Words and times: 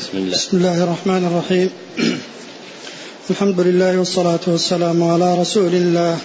بسم 0.00 0.18
الله. 0.18 0.32
بسم 0.32 0.56
الله 0.56 0.84
الرحمن 0.84 1.24
الرحيم. 1.26 1.70
الحمد 3.30 3.60
لله 3.60 3.98
والصلاة 3.98 4.40
والسلام 4.46 5.02
على 5.02 5.40
رسول 5.40 5.74
الله. 5.74 6.18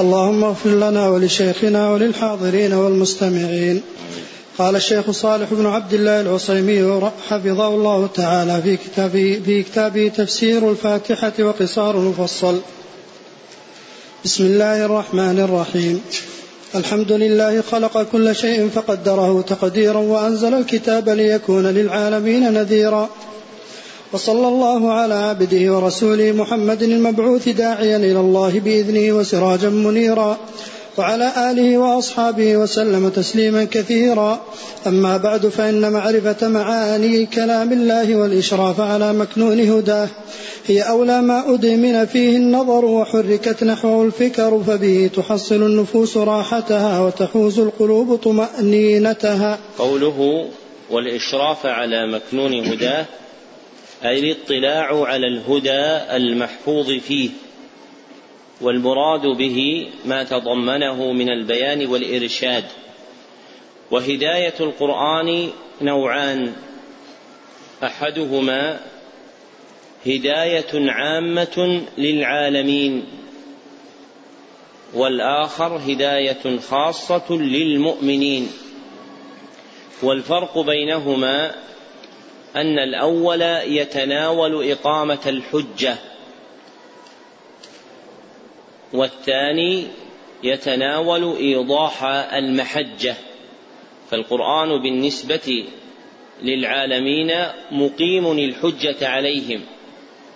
اللهم 0.00 0.44
اغفر 0.44 0.70
لنا 0.70 1.08
ولشيخنا 1.08 1.90
وللحاضرين 1.90 2.72
والمستمعين. 2.72 3.82
قال 4.58 4.76
الشيخ 4.76 5.10
صالح 5.10 5.54
بن 5.54 5.66
عبد 5.66 5.94
الله 5.94 6.20
العصيمي 6.20 7.00
حفظه 7.28 7.68
الله 7.68 8.06
تعالى 8.06 8.62
في 8.62 8.76
كتابه, 8.76 9.40
في 9.44 9.62
كتابه 9.62 10.08
تفسير 10.08 10.70
الفاتحة 10.70 11.32
وقصار 11.40 11.98
المفصل. 11.98 12.60
بسم 14.24 14.44
الله 14.44 14.84
الرحمن 14.84 15.40
الرحيم. 15.40 16.00
الحمد 16.74 17.12
لله 17.12 17.60
خلق 17.60 18.02
كل 18.02 18.36
شيء 18.36 18.68
فقدره 18.68 19.40
تقديرا 19.40 19.98
وأنزل 19.98 20.54
الكتاب 20.54 21.08
ليكون 21.08 21.66
للعالمين 21.66 22.52
نذيرا. 22.52 23.08
وصلى 24.12 24.48
الله 24.48 24.92
على 24.92 25.14
عبده 25.14 25.74
ورسوله 25.74 26.32
محمد 26.32 26.82
المبعوث 26.82 27.48
داعيا 27.48 27.96
إلى 27.96 28.20
الله 28.20 28.60
بإذنه 28.60 29.12
وسراجا 29.12 29.68
منيرا. 29.68 30.38
وعلى 30.98 31.32
آله 31.50 31.78
وأصحابه 31.78 32.56
وسلم 32.56 33.08
تسليما 33.08 33.64
كثيرا. 33.64 34.40
أما 34.86 35.16
بعد 35.16 35.46
فإن 35.48 35.92
معرفة 35.92 36.48
معاني 36.48 37.26
كلام 37.26 37.72
الله 37.72 38.16
والإشراف 38.16 38.80
على 38.80 39.12
مكنون 39.12 39.60
هداه 39.60 40.08
هي 40.66 40.82
أولى 40.82 41.22
ما 41.22 41.54
أدمن 41.54 42.06
فيه 42.06 42.36
النظر 42.36 42.84
وحركت 42.84 43.64
نحوه 43.64 44.04
الفكر 44.04 44.62
فبه 44.66 45.10
تحصل 45.16 45.62
النفوس 45.62 46.16
راحتها 46.16 47.00
وتحوز 47.00 47.58
القلوب 47.58 48.16
طمأنينتها. 48.16 49.58
قوله 49.78 50.48
والإشراف 50.90 51.66
على 51.66 52.12
مكنون 52.12 52.66
هداه 52.66 53.06
أي 54.04 54.18
الاطلاع 54.18 55.04
على 55.04 55.26
الهدى 55.26 56.16
المحفوظ 56.16 56.86
فيه. 57.08 57.30
والمراد 58.60 59.20
به 59.20 59.88
ما 60.04 60.24
تضمنه 60.24 61.12
من 61.12 61.28
البيان 61.28 61.86
والإرشاد. 61.86 62.64
وهداية 63.90 64.54
القرآن 64.60 65.50
نوعان. 65.82 66.52
أحدهما 67.84 68.80
هداية 70.06 70.90
عامة 70.90 71.82
للعالمين 71.98 73.04
والآخر 74.94 75.76
هداية 75.76 76.58
خاصة 76.58 77.24
للمؤمنين. 77.30 78.48
والفرق 80.02 80.58
بينهما 80.58 81.54
أن 82.56 82.78
الأول 82.78 83.42
يتناول 83.66 84.70
إقامة 84.70 85.18
الحجة. 85.26 86.13
والثاني 88.94 89.86
يتناول 90.42 91.36
إيضاح 91.36 92.04
المحجة 92.34 93.14
فالقرآن 94.10 94.82
بالنسبة 94.82 95.64
للعالمين 96.42 97.32
مقيم 97.70 98.32
الحجة 98.32 99.08
عليهم 99.08 99.60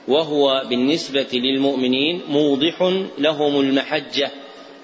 وهو 0.08 0.62
بالنسبة 0.68 1.26
للمؤمنين 1.32 2.22
موضح 2.28 2.82
لهم 3.18 3.60
المحجة 3.60 4.30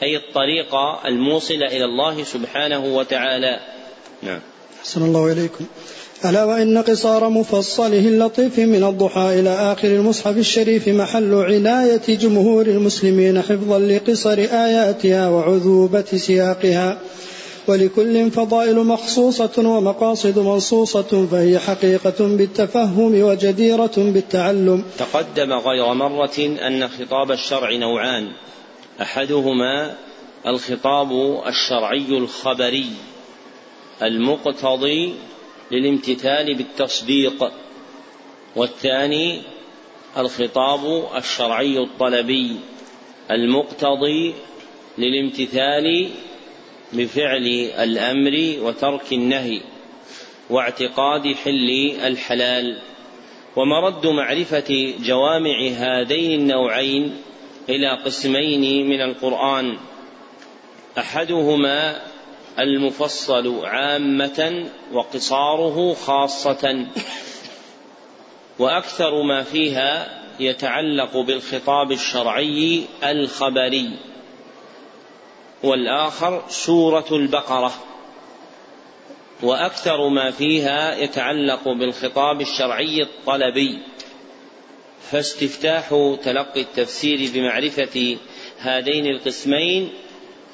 أي 0.03 0.17
الطريق 0.17 0.75
الموصله 1.07 1.67
إلى 1.67 1.85
الله 1.85 2.23
سبحانه 2.23 2.85
وتعالى. 2.85 3.61
نعم. 4.23 4.41
أحسن 4.85 5.03
الله 5.03 5.33
إليكم. 5.33 5.65
ألا 6.25 6.45
وإن 6.45 6.79
قصار 6.79 7.29
مفصله 7.29 7.99
اللطيف 7.99 8.59
من 8.59 8.85
الضحى 8.85 9.41
إلى 9.41 9.51
آخر 9.51 9.89
المصحف 9.89 10.37
الشريف 10.37 10.89
محل 10.89 11.35
عناية 11.35 12.03
جمهور 12.09 12.67
المسلمين 12.67 13.43
حفظا 13.43 13.79
لقصر 13.79 14.39
آياتها 14.39 15.29
وعذوبة 15.29 16.05
سياقها. 16.17 16.99
ولكل 17.67 18.31
فضائل 18.31 18.77
مخصوصة 18.77 19.53
ومقاصد 19.59 20.39
منصوصة 20.39 21.27
فهي 21.31 21.59
حقيقة 21.59 22.37
بالتفهم 22.37 23.23
وجديرة 23.23 23.93
بالتعلم. 23.97 24.85
تقدم 24.99 25.53
غير 25.53 25.95
مرة 25.95 26.39
أن 26.39 26.89
خطاب 26.89 27.31
الشرع 27.33 27.77
نوعان. 27.77 28.29
أحدهما 29.03 29.95
الخطاب 30.47 31.09
الشرعي 31.47 32.19
الخبري. 32.19 32.87
المقتضي 34.03 35.15
للامتثال 35.71 36.55
بالتصديق 36.55 37.53
والثاني 38.57 39.43
الخطاب 40.17 41.09
الشرعي 41.17 41.79
الطلبي 41.79 42.57
المقتضي 43.31 44.35
للامتثال 44.99 46.11
بفعل 46.93 47.47
الأمر 47.79 48.57
وترك 48.61 49.13
النهي 49.13 49.61
واعتقاد 50.51 51.33
حل 51.33 51.97
الحلال. 52.05 52.79
ومرد 53.57 54.07
معرفة 54.07 54.95
جوامع 55.01 55.69
هذين 55.69 56.41
النوعين 56.41 57.17
إلى 57.69 57.91
قسمين 58.05 58.87
من 58.87 59.01
القرآن 59.01 59.77
أحدهما 60.99 62.01
المفصل 62.59 63.65
عامة 63.65 64.71
وقصاره 64.93 65.95
خاصة. 65.95 66.87
وأكثر 68.59 69.23
ما 69.23 69.43
فيها 69.43 70.21
يتعلق 70.41 71.17
بالخطاب 71.17 71.93
الشرعي 71.93 72.85
الخبري. 73.05 73.91
والآخر 75.63 76.43
سورة 76.49 77.07
البقرة. 77.13 77.73
وأكثر 79.43 80.09
ما 80.09 80.31
فيها 80.31 80.97
يتعلق 80.97 81.69
بالخطاب 81.69 82.41
الشرعي 82.41 83.03
الطلبي. 83.03 83.79
فاستفتاح 85.11 85.89
تلقي 86.23 86.61
التفسير 86.61 87.31
بمعرفة 87.35 88.17
هذين 88.59 89.07
القسمين 89.07 89.93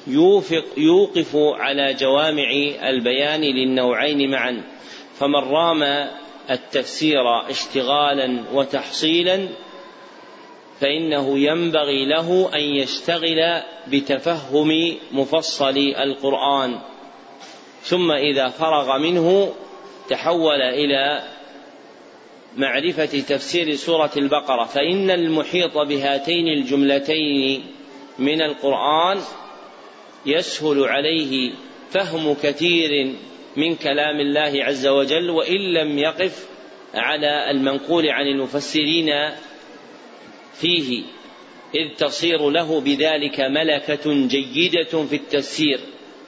يوفق 0.07 0.65
يوقف 0.77 1.35
على 1.35 1.93
جوامع 1.93 2.51
البيان 2.89 3.41
للنوعين 3.41 4.31
معا 4.31 4.63
فمن 5.15 5.35
رام 5.35 6.09
التفسير 6.49 7.49
اشتغالا 7.49 8.43
وتحصيلا 8.53 9.47
فإنه 10.79 11.39
ينبغي 11.39 12.05
له 12.05 12.49
أن 12.55 12.61
يشتغل 12.61 13.61
بتفهم 13.87 14.97
مفصل 15.11 15.77
القرآن. 15.77 16.79
ثم 17.83 18.11
إذا 18.11 18.47
فرغ 18.47 18.97
منه 18.97 19.53
تحول 20.09 20.61
إلى 20.61 21.23
معرفة 22.57 23.05
تفسير 23.05 23.75
سورة 23.75 24.11
البقرة 24.17 24.65
فإن 24.65 25.11
المحيط 25.11 25.77
بهاتين 25.77 26.47
الجملتين 26.47 27.65
من 28.19 28.41
القرآن 28.41 29.21
يسهل 30.25 30.83
عليه 30.83 31.51
فهم 31.91 32.33
كثير 32.33 33.15
من 33.57 33.75
كلام 33.75 34.19
الله 34.19 34.63
عز 34.63 34.87
وجل 34.87 35.29
وإن 35.29 35.73
لم 35.73 35.97
يقف 35.97 36.47
على 36.93 37.51
المنقول 37.51 38.09
عن 38.09 38.27
المفسرين 38.27 39.09
فيه 40.53 41.03
إذ 41.75 41.97
تصير 41.97 42.49
له 42.49 42.81
بذلك 42.81 43.39
ملكة 43.39 44.27
جيدة 44.27 45.05
في 45.05 45.15
التفسير 45.15 45.79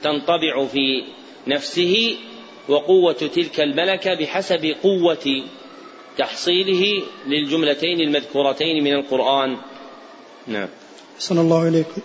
تنطبع 0.02 0.66
في 0.66 1.04
نفسه 1.46 2.16
وقوة 2.68 3.12
تلك 3.12 3.60
الملكة 3.60 4.14
بحسب 4.14 4.74
قوة 4.82 5.44
تحصيله 6.18 7.02
للجملتين 7.26 8.00
المذكورتين 8.00 8.84
من 8.84 8.92
القرآن. 8.92 9.56
نعم. 10.46 10.68
صلى 11.18 11.40
الله 11.40 11.64
عليكم 11.64 12.00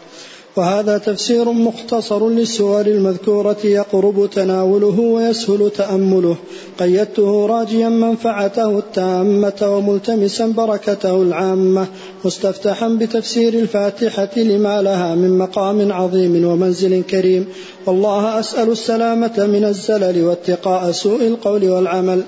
وهذا 0.55 0.97
تفسير 0.97 1.51
مختصر 1.51 2.29
للسور 2.29 2.81
المذكورة 2.81 3.57
يقرب 3.63 4.29
تناوله 4.29 4.99
ويسهل 4.99 5.69
تأمله. 5.77 6.35
قيدته 6.79 7.45
راجيا 7.45 7.89
منفعته 7.89 8.77
التامة 8.77 9.53
وملتمسا 9.61 10.47
بركته 10.47 11.21
العامة. 11.21 11.87
مستفتحا 12.25 12.87
بتفسير 12.87 13.53
الفاتحة 13.53 14.37
لما 14.37 14.81
لها 14.81 15.15
من 15.15 15.37
مقام 15.37 15.91
عظيم 15.91 16.45
ومنزل 16.45 17.03
كريم. 17.03 17.45
والله 17.85 18.39
أسأل 18.39 18.71
السلامة 18.71 19.33
من 19.37 19.65
الزلل 19.65 20.23
واتقاء 20.23 20.91
سوء 20.91 21.27
القول 21.27 21.69
والعمل. 21.69 22.23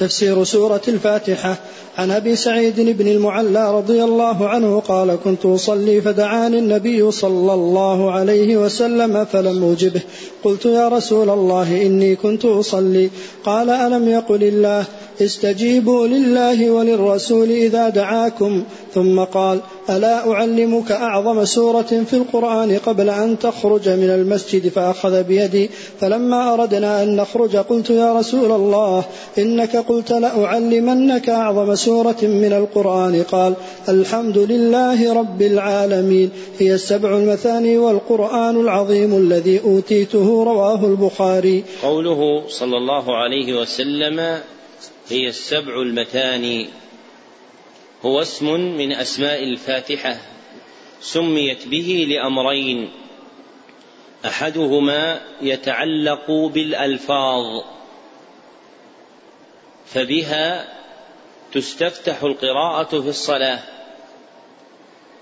تفسير 0.00 0.44
سورة 0.44 0.80
الفاتحة. 0.88 1.56
عن 1.98 2.10
أبي 2.10 2.36
سعيد 2.36 2.80
بن 2.80 3.08
المعلى 3.08 3.76
رضي 3.76 4.04
الله 4.04 4.48
عنه 4.48 4.80
قال 4.80 5.18
كنت 5.24 5.46
أصلي 5.46 6.00
فدعاني 6.00 6.58
النبي 6.58 7.10
صلى 7.10 7.54
الله 7.54 8.10
عليه 8.10 8.56
وسلم 8.56 9.24
فلم 9.24 9.64
أجبه. 9.64 10.00
قلت 10.44 10.64
يا 10.64 10.88
رسول 10.88 11.30
الله 11.30 11.86
إني 11.86 12.16
كنت 12.16 12.44
أصلي. 12.44 13.10
قال 13.44 13.70
ألم 13.70 14.08
يقل 14.08 14.44
الله؟ 14.44 14.84
استجيبوا 15.22 16.06
لله 16.06 16.70
وللرسول 16.70 17.50
إذا 17.50 17.88
دعاكم. 17.88 18.62
ثم 18.94 19.20
قال 19.20 19.60
ألا 19.90 20.32
أعلمك 20.32 20.92
أعظم 20.92 21.44
سورة 21.44 21.82
في 21.82 22.14
القرآن 22.14 22.78
قبل 22.86 23.10
أن 23.10 23.38
تخرج 23.38 23.88
من 23.88 24.10
المسجد 24.10 24.68
فأخذ 24.68 25.22
بيدي 25.22 25.70
فلما 26.00 26.54
أردنا 26.54 27.02
أن 27.02 27.16
نخرج 27.16 27.56
قلت 27.56 27.90
يا 27.90 28.12
رسول 28.18 28.52
الله 28.52 29.04
إنك 29.38 29.76
قلت 29.76 30.12
لأعلمنك 30.12 31.28
أعظم 31.28 31.74
سورة 31.74 32.16
من 32.22 32.52
القرآن. 32.52 33.22
قال 33.22 33.54
الحمد 33.88 34.38
لله 34.38 35.14
رب 35.14 35.42
العالمين 35.42 36.30
هي 36.58 36.74
السبع 36.74 37.16
المثاني 37.16 37.78
والقرآن 37.78 38.60
العظيم 38.60 39.16
الذي 39.16 39.60
أوتيته 39.64 40.44
رواه 40.44 40.86
البخاري. 40.86 41.64
قوله 41.82 42.48
صلى 42.48 42.76
الله 42.76 43.16
عليه 43.16 43.60
وسلم 43.60 44.18
هي 45.08 45.28
السبع 45.28 45.82
المتاني 45.82 46.79
هو 48.04 48.20
اسم 48.20 48.60
من 48.60 48.92
أسماء 48.92 49.44
الفاتحة 49.44 50.16
سميت 51.00 51.68
به 51.68 52.06
لأمرين. 52.08 52.90
أحدهما 54.24 55.20
يتعلق 55.42 56.30
بالألفاظ 56.30 57.64
فبها 59.86 60.68
تستفتح 61.52 62.22
القراءة 62.22 63.00
في 63.00 63.08
الصلاة 63.08 63.60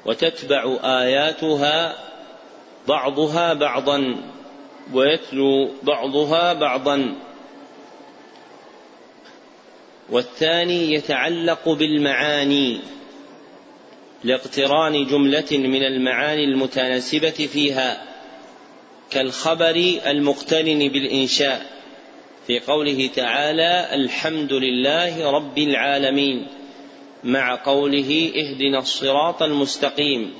وتتبع 0.06 0.76
آياتها 0.84 1.94
بعضها 2.88 3.54
بعضا 3.54 4.16
ويتلو 4.92 5.70
بعضها 5.82 6.52
بعضا. 6.52 7.14
والثاني 10.10 10.92
يتعلق 10.94 11.68
بالمعاني 11.68 12.80
لاقتران 14.24 15.06
جملة 15.06 15.46
من 15.50 15.82
المعاني 15.82 16.44
المتناسبة 16.44 17.30
فيها 17.30 18.04
كالخبر 19.10 20.00
المقترن 20.06 20.78
بالإنشاء 20.78 21.78
في 22.46 22.60
قوله 22.60 23.10
تعالى 23.16 23.88
الحمد 23.92 24.52
لله 24.52 25.30
رب 25.30 25.58
العالمين 25.58 26.46
مع 27.24 27.54
قوله 27.64 28.32
اهدنا 28.36 28.78
الصراط 28.78 29.42
المستقيم. 29.42 30.34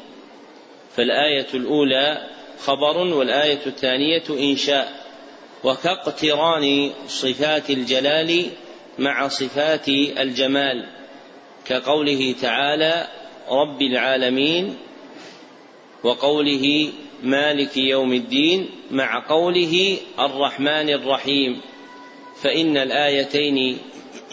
فالآية 0.96 1.46
الأولى 1.54 2.28
خبر 2.58 2.96
والآية 2.98 3.66
الثانية 3.66 4.22
إنشاء. 4.30 5.06
وكاقتران 5.64 6.90
صفات 7.08 7.70
الجلال 7.70 8.46
مع 8.98 9.28
صفات 9.28 9.88
الجمال 10.18 10.86
كقوله 11.66 12.34
تعالى 12.42 13.06
رب 13.50 13.82
العالمين 13.82 14.76
وقوله 16.04 16.92
مالك 17.22 17.76
يوم 17.76 18.12
الدين 18.12 18.70
مع 18.90 19.26
قوله 19.28 19.96
الرحمن 20.18 20.90
الرحيم 20.90 21.60
فإن 22.42 22.76
الآيتين 22.76 23.78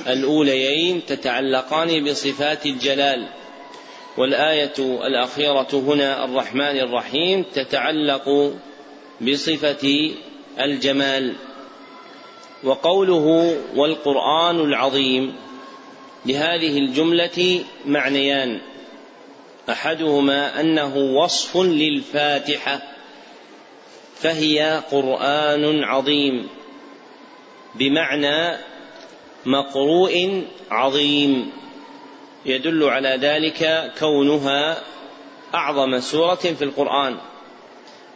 الأوليين 0.07 1.06
تتعلقان 1.06 2.03
بصفات 2.03 2.65
الجلال. 2.65 3.27
والآية 4.18 4.73
الأخيرة 4.79 5.68
هنا 5.73 6.25
الرحمن 6.25 6.79
الرحيم 6.79 7.44
تتعلق 7.53 8.53
بصفة 9.21 10.11
الجمال. 10.59 11.33
وقوله 12.65 13.57
والقرآن 13.75 14.59
العظيم 14.59 15.35
لهذه 16.25 16.77
الجملة 16.77 17.63
معنيان. 17.85 18.62
أحدهما 19.69 20.59
أنه 20.59 20.97
وصف 20.97 21.57
للفاتحة 21.57 22.81
فهي 24.15 24.81
قرآن 24.91 25.83
عظيم 25.83 26.47
بمعنى 27.75 28.57
مقروء 29.45 30.44
عظيم. 30.71 31.51
يدل 32.45 32.83
على 32.83 33.18
ذلك 33.21 33.91
كونها 34.00 34.81
أعظم 35.56 36.00
سورة 36.00 36.35
في 36.35 36.63
القرآن. 36.63 37.18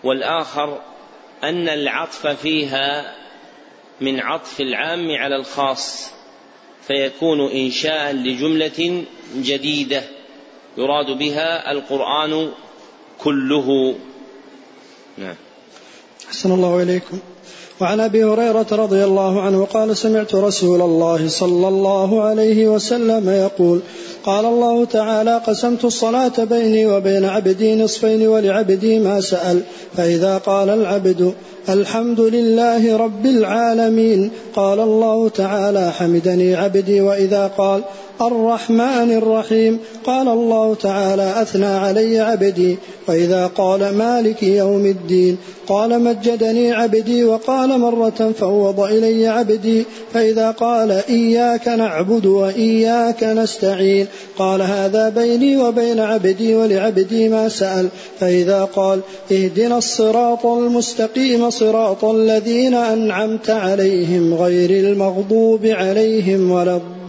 والآخر 0.04 0.82
أن 1.44 1.70
العطف 1.70 2.28
فيها 2.28 3.16
من 4.02 4.20
عطف 4.20 4.62
العام 4.62 5.12
على 5.12 5.36
الخاص 5.36 6.10
فيكون 6.88 7.52
إنشاء 7.52 8.14
لجملة 8.14 9.04
جديدة 9.36 10.04
يراد 10.78 11.18
بها 11.18 11.72
القرآن 11.72 12.52
كله. 13.20 13.96
نعم. 15.18 15.36
أحسن 16.28 16.52
الله 16.52 16.84
إليكم. 16.84 17.20
وعن 17.82 18.00
أبي 18.00 18.24
هريرة 18.24 18.68
رضي 18.72 19.04
الله 19.04 19.42
عنه 19.42 19.66
قال 19.66 19.98
سمعت 19.98 20.36
رسول 20.36 20.82
الله 20.82 21.28
صلى 21.28 21.68
الله 21.68 22.24
عليه 22.24 22.68
وسلم 22.68 23.30
يقول 23.30 23.82
قال 24.30 24.46
الله 24.46 24.86
تعالى 24.86 25.42
قسمت 25.48 25.86
الصلاة 25.86 26.44
بيني 26.44 26.86
وبين 26.86 27.26
عبدي 27.26 27.76
نصفين 27.76 28.28
ولعبدي 28.28 29.00
ما 29.00 29.22
سأل 29.22 29.62
فإذا 29.98 30.38
قال 30.38 30.70
العبد 30.70 31.34
الحمد 31.70 32.20
لله 32.20 32.98
رب 32.98 33.26
العالمين 33.26 34.32
قال 34.56 34.80
الله 34.80 35.30
تعالى 35.30 35.92
حمدني 35.92 36.56
عبدي 36.56 37.02
وإذا 37.02 37.52
قال 37.58 37.82
الرحمن 38.22 39.12
الرحيم 39.12 39.80
قال 40.04 40.28
الله 40.28 40.76
تعالى 40.76 41.42
أثنى 41.42 41.66
علي 41.66 42.20
عبدي 42.20 42.78
وإذا 43.08 43.48
قال 43.48 43.96
مالك 43.96 44.44
يوم 44.44 44.86
الدين 44.86 45.38
قال 45.68 46.04
مجدني 46.04 46.72
عبدي 46.72 47.24
وقال 47.24 47.80
مرة 47.80 48.34
فوض 48.40 48.80
إلي 48.80 49.28
عبدي 49.28 49.84
فإذا 50.14 50.52
قال 50.52 50.92
إياك 50.92 51.68
نعبد 51.68 52.26
وإياك 52.26 53.24
نستعين 53.24 54.08
قال 54.38 54.62
هذا 54.62 55.10
بيني 55.10 55.58
وبين 55.58 56.00
عبدي 56.00 56.56
ولعبدي 56.56 57.30
ما 57.30 57.50
سأل. 57.50 57.90
فإذا 58.20 58.64
قال 58.64 59.02
اهدنا 59.32 59.78
الصراط 59.78 60.46
المستقيم 60.46 61.50
صراط 61.50 62.06
الذين 62.06 62.74
أنعمت 62.74 63.50
عليهم 63.50 64.34
غير 64.34 64.70
المغضوب 64.70 65.66
عليهم 65.66 66.52
ولا 66.52 66.76
الضالين. 66.76 67.00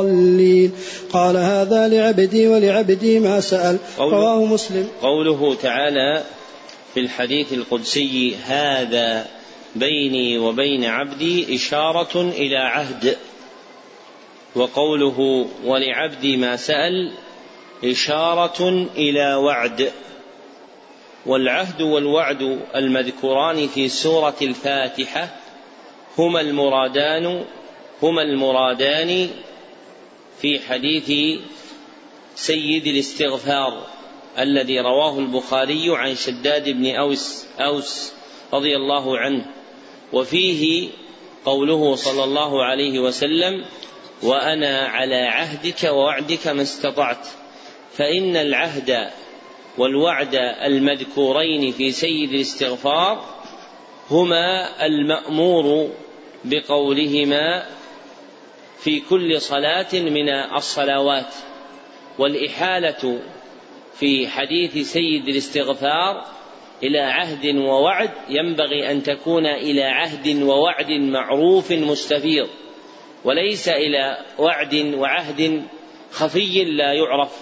الضالين 0.00 0.72
قال 1.12 1.36
هذا 1.36 1.88
لعبدي 1.88 2.48
ولعبدي 2.48 3.18
ما 3.18 3.40
سأل. 3.40 3.78
رواه 3.98 4.44
مسلم. 4.44 4.88
قوله 5.02 5.54
تعالى 5.54 6.22
في 6.94 7.00
الحديث 7.00 7.52
القدسي 7.52 8.36
هذا 8.46 9.26
بيني 9.76 10.38
وبين 10.38 10.84
عبدي 10.84 11.54
إشارة 11.54 12.20
إلى 12.20 12.56
عهد. 12.56 13.16
وقوله 14.54 15.46
ولعبدي 15.64 16.36
ما 16.36 16.56
سأل 16.56 17.12
إشارة 17.84 18.88
إلى 18.96 19.34
وعد. 19.34 19.92
والعهد 21.26 21.82
والوعد 21.82 22.60
المذكوران 22.74 23.66
في 23.66 23.88
سورة 23.88 24.36
الفاتحة 24.42 25.36
هما 26.18 26.40
المرادان 26.40 27.44
هما 28.02 28.22
المرادان 28.22 29.30
في 30.40 30.58
حديث 30.68 31.40
سيد 32.34 32.86
الاستغفار 32.86 33.86
الذي 34.38 34.80
رواه 34.80 35.18
البخاري 35.18 35.96
عن 35.96 36.14
شداد 36.14 36.68
بن 36.68 36.94
أوس 36.94 37.46
أوس 37.58 38.12
رضي 38.52 38.76
الله 38.76 39.18
عنه. 39.18 39.46
وفيه 40.12 40.88
قوله 41.44 41.94
صلى 41.94 42.24
الله 42.24 42.64
عليه 42.64 42.98
وسلم 42.98 43.64
وأنا 44.22 44.78
على 44.78 45.16
عهدك 45.16 45.84
ووعدك 45.84 46.48
ما 46.48 46.62
استطعت. 46.62 47.26
فإن 47.92 48.36
العهد 48.36 49.10
والوعد 49.78 50.34
المذكورين 50.64 51.72
في 51.72 51.90
سيد 51.90 52.32
الاستغفار 52.32 53.24
هما 54.10 54.68
المأمور 54.86 55.90
بقولهما 56.44 57.66
في 58.78 59.00
كل 59.00 59.40
صلاة 59.40 59.88
من 59.92 60.28
الصلوات 60.28 61.34
والإحالة 62.18 63.20
في 63.94 64.28
حديث 64.28 64.92
سيد 64.92 65.28
الاستغفار 65.28 66.24
إلى 66.82 66.98
عهد 66.98 67.56
ووعد 67.56 68.10
ينبغي 68.28 68.90
أن 68.90 69.02
تكون 69.02 69.46
إلى 69.46 69.82
عهد 69.82 70.42
ووعد 70.42 70.90
معروف 70.90 71.72
مستفيض. 71.72 72.48
وليس 73.24 73.68
إلى 73.68 74.18
وعد 74.38 74.74
وعهد 74.74 75.64
خفي 76.12 76.64
لا 76.64 76.92
يعرف. 76.92 77.32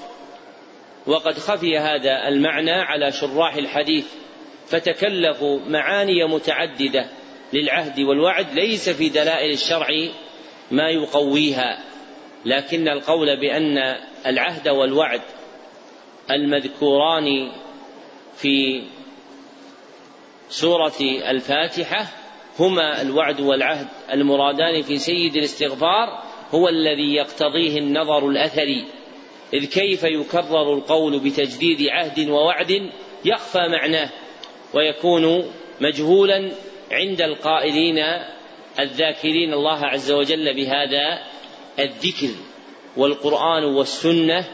وقد 1.07 1.39
خفي 1.39 1.79
هذا 1.79 2.29
المعنى 2.29 2.73
على 2.73 3.13
شراح 3.13 3.55
الحديث 3.55 4.07
فتكلفوا 4.67 5.61
معاني 5.67 6.25
متعددة 6.25 7.07
للعهد 7.53 8.01
والوعد 8.01 8.53
ليس 8.55 8.89
في 8.89 9.09
دلائل 9.09 9.51
الشرع 9.51 9.87
ما 10.71 10.91
يقويها. 10.91 11.79
لكن 12.45 12.89
القول 12.89 13.41
بأن 13.41 13.79
العهد 14.27 14.69
والوعد 14.69 15.23
المذكوران 16.31 17.53
في 18.37 18.83
سورة 20.49 21.01
الفاتحة 21.31 22.07
هما 22.59 23.03
الوعد 23.03 23.41
والعهد 23.41 23.87
المرادان 24.13 24.83
في 24.83 24.99
سيد 24.99 25.37
الاستغفار 25.37 26.23
هو 26.51 26.69
الذي 26.69 27.15
يقتضيه 27.15 27.79
النظر 27.79 28.29
الأثري 28.29 28.85
إذ 29.55 29.65
كيف 29.65 30.05
يكرر 30.05 30.75
القول 30.75 31.21
بتجديد 31.21 31.89
عهد 31.89 32.29
ووعد 32.29 32.91
يخفى 33.25 33.69
معناه 33.69 34.11
ويكون 34.75 35.53
مجهولا 35.81 36.51
عند 36.93 37.21
القائلين 37.21 37.99
الذاكرين 38.81 39.53
الله 39.53 39.87
عز 39.87 40.11
وجل 40.11 40.55
بهذا 40.55 41.23
الذكر 41.79 42.35
والقرآن 42.97 43.65
والسنة 43.65 44.45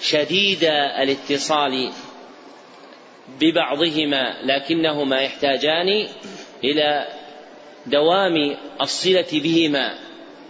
شديد 0.00 0.64
الاتصال 1.02 1.90
ببعضهما 3.40 4.36
لكنهما 4.42 5.20
يحتاجان 5.20 6.08
إلى 6.64 7.06
دوام 7.86 8.56
الصلة 8.80 9.26
بهما 9.32 9.94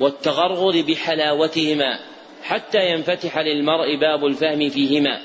والتغرغر 0.01 0.83
بحلاوتهما 0.83 1.99
حتى 2.43 2.91
ينفتح 2.91 3.39
للمرء 3.39 3.97
باب 4.01 4.27
الفهم 4.27 4.69
فيهما. 4.69 5.21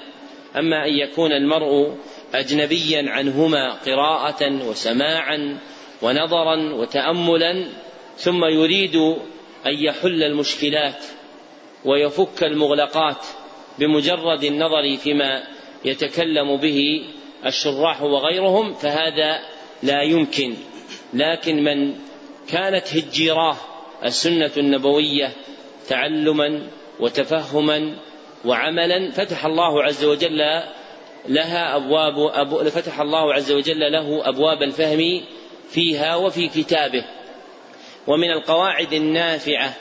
أما 0.58 0.86
أن 0.86 0.94
يكون 0.94 1.32
المرء 1.32 1.96
أجنبيا 2.34 3.10
عنهما 3.10 3.74
قراءة 3.74 4.70
وسماعا 4.70 5.58
ونظرا 6.02 6.74
وتأملا 6.74 7.68
ثم 8.18 8.46
يريد 8.46 8.96
أن 9.66 9.74
يحل 9.74 10.24
المشكلات 10.24 11.06
ويفك 11.86 12.44
المغلقات 12.44 13.26
بمجرد 13.80 14.44
النظر 14.44 14.98
فيما 14.98 15.44
يتكلم 15.86 16.58
به 16.58 17.06
الشراح 17.46 18.02
وغيرهم 18.02 18.74
فهذا 18.74 19.40
لا 19.84 20.02
يمكن. 20.02 20.56
لكن 21.14 21.64
من 21.64 21.96
كانت 22.48 22.98
هجيراه 22.98 23.58
السنة 24.06 24.52
النبوية 24.58 25.32
تعلما 25.88 26.68
وتفهما 27.00 27.96
وعملا 28.46 29.12
فتح 29.12 29.46
الله 29.46 29.84
عز 29.84 30.06
وجل 30.06 30.64
لها 31.28 31.76
أبواب 31.76 32.14
أبو 32.34 32.64
فتح 32.64 33.00
الله 33.00 33.34
عز 33.34 33.52
وجل 33.52 33.92
له 33.92 34.30
أبواب 34.30 34.64
الفهم 34.64 35.22
فيها 35.70 36.16
وفي 36.16 36.48
كتابه. 36.48 37.06
ومن 38.08 38.32
القواعد 38.32 38.94
النافعة 38.94 39.74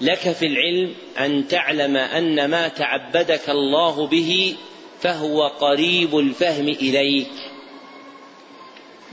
لك 0.00 0.18
في 0.18 0.46
العلم 0.46 0.94
أن 1.18 1.48
تعلم 1.48 1.96
أن 1.96 2.50
ما 2.50 2.68
تعبدك 2.68 3.50
الله 3.50 4.06
به 4.06 4.56
فهو 5.00 5.46
قريب 5.46 6.18
الفهم 6.18 6.68
إليك. 6.68 7.30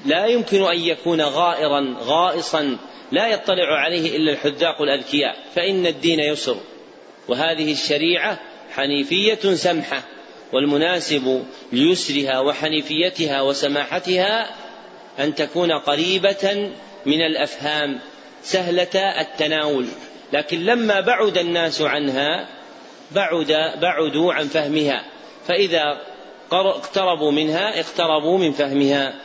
لا 0.06 0.26
يمكن 0.26 0.64
أن 0.64 0.80
يكون 0.80 1.22
غائرا 1.22 1.96
غائصا 2.00 2.78
لا 3.12 3.28
يطلع 3.28 3.80
عليه 3.80 4.18
إلا 4.18 4.32
الحذاق 4.32 4.82
الأذكياء 4.82 5.36
فإن 5.56 5.86
الدين 5.86 6.20
يسر. 6.20 6.58
وهذه 7.28 7.72
الشريعة 7.72 8.40
حنيفية 8.76 9.56
سمحة 9.56 10.04
والمناسب 10.54 11.46
ليسرها 11.72 12.40
وحنيفيتها 12.40 13.42
وسماحتها 13.42 14.50
أن 15.20 15.36
تكون 15.36 15.72
قريبة 15.72 16.72
من 17.06 17.22
الأفهام 17.22 18.00
سهلة 18.44 19.22
التناول. 19.22 19.86
لكن 20.34 20.66
لما 20.66 21.00
بعد 21.00 21.38
الناس 21.38 21.82
عنها 21.82 22.48
بعد 23.12 23.48
بعدوا 23.82 24.34
عن 24.34 24.48
فهمها. 24.48 25.06
فإذا 25.48 26.02
اقتربوا 26.52 27.32
منها 27.32 27.80
اقتربوا 27.80 28.38
من 28.38 28.52
فهمها. 28.52 29.25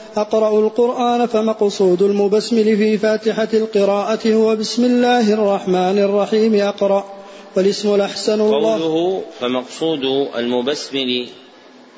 أقرأ 0.15 0.59
القرآن 0.59 1.25
فمقصود 1.25 2.01
المبسمل 2.01 2.77
في 2.77 2.97
فاتحة 2.97 3.47
القراءة 3.53 4.33
هو 4.33 4.55
بسم 4.55 4.85
الله 4.85 5.33
الرحمن 5.33 5.99
الرحيم 5.99 6.55
أقرأ. 6.55 7.21
والاسم 7.55 7.95
الأحسن 7.95 8.41
الله. 8.41 8.73
قوله 8.73 9.23
فمقصود 9.39 10.03
المبسمل 10.35 11.27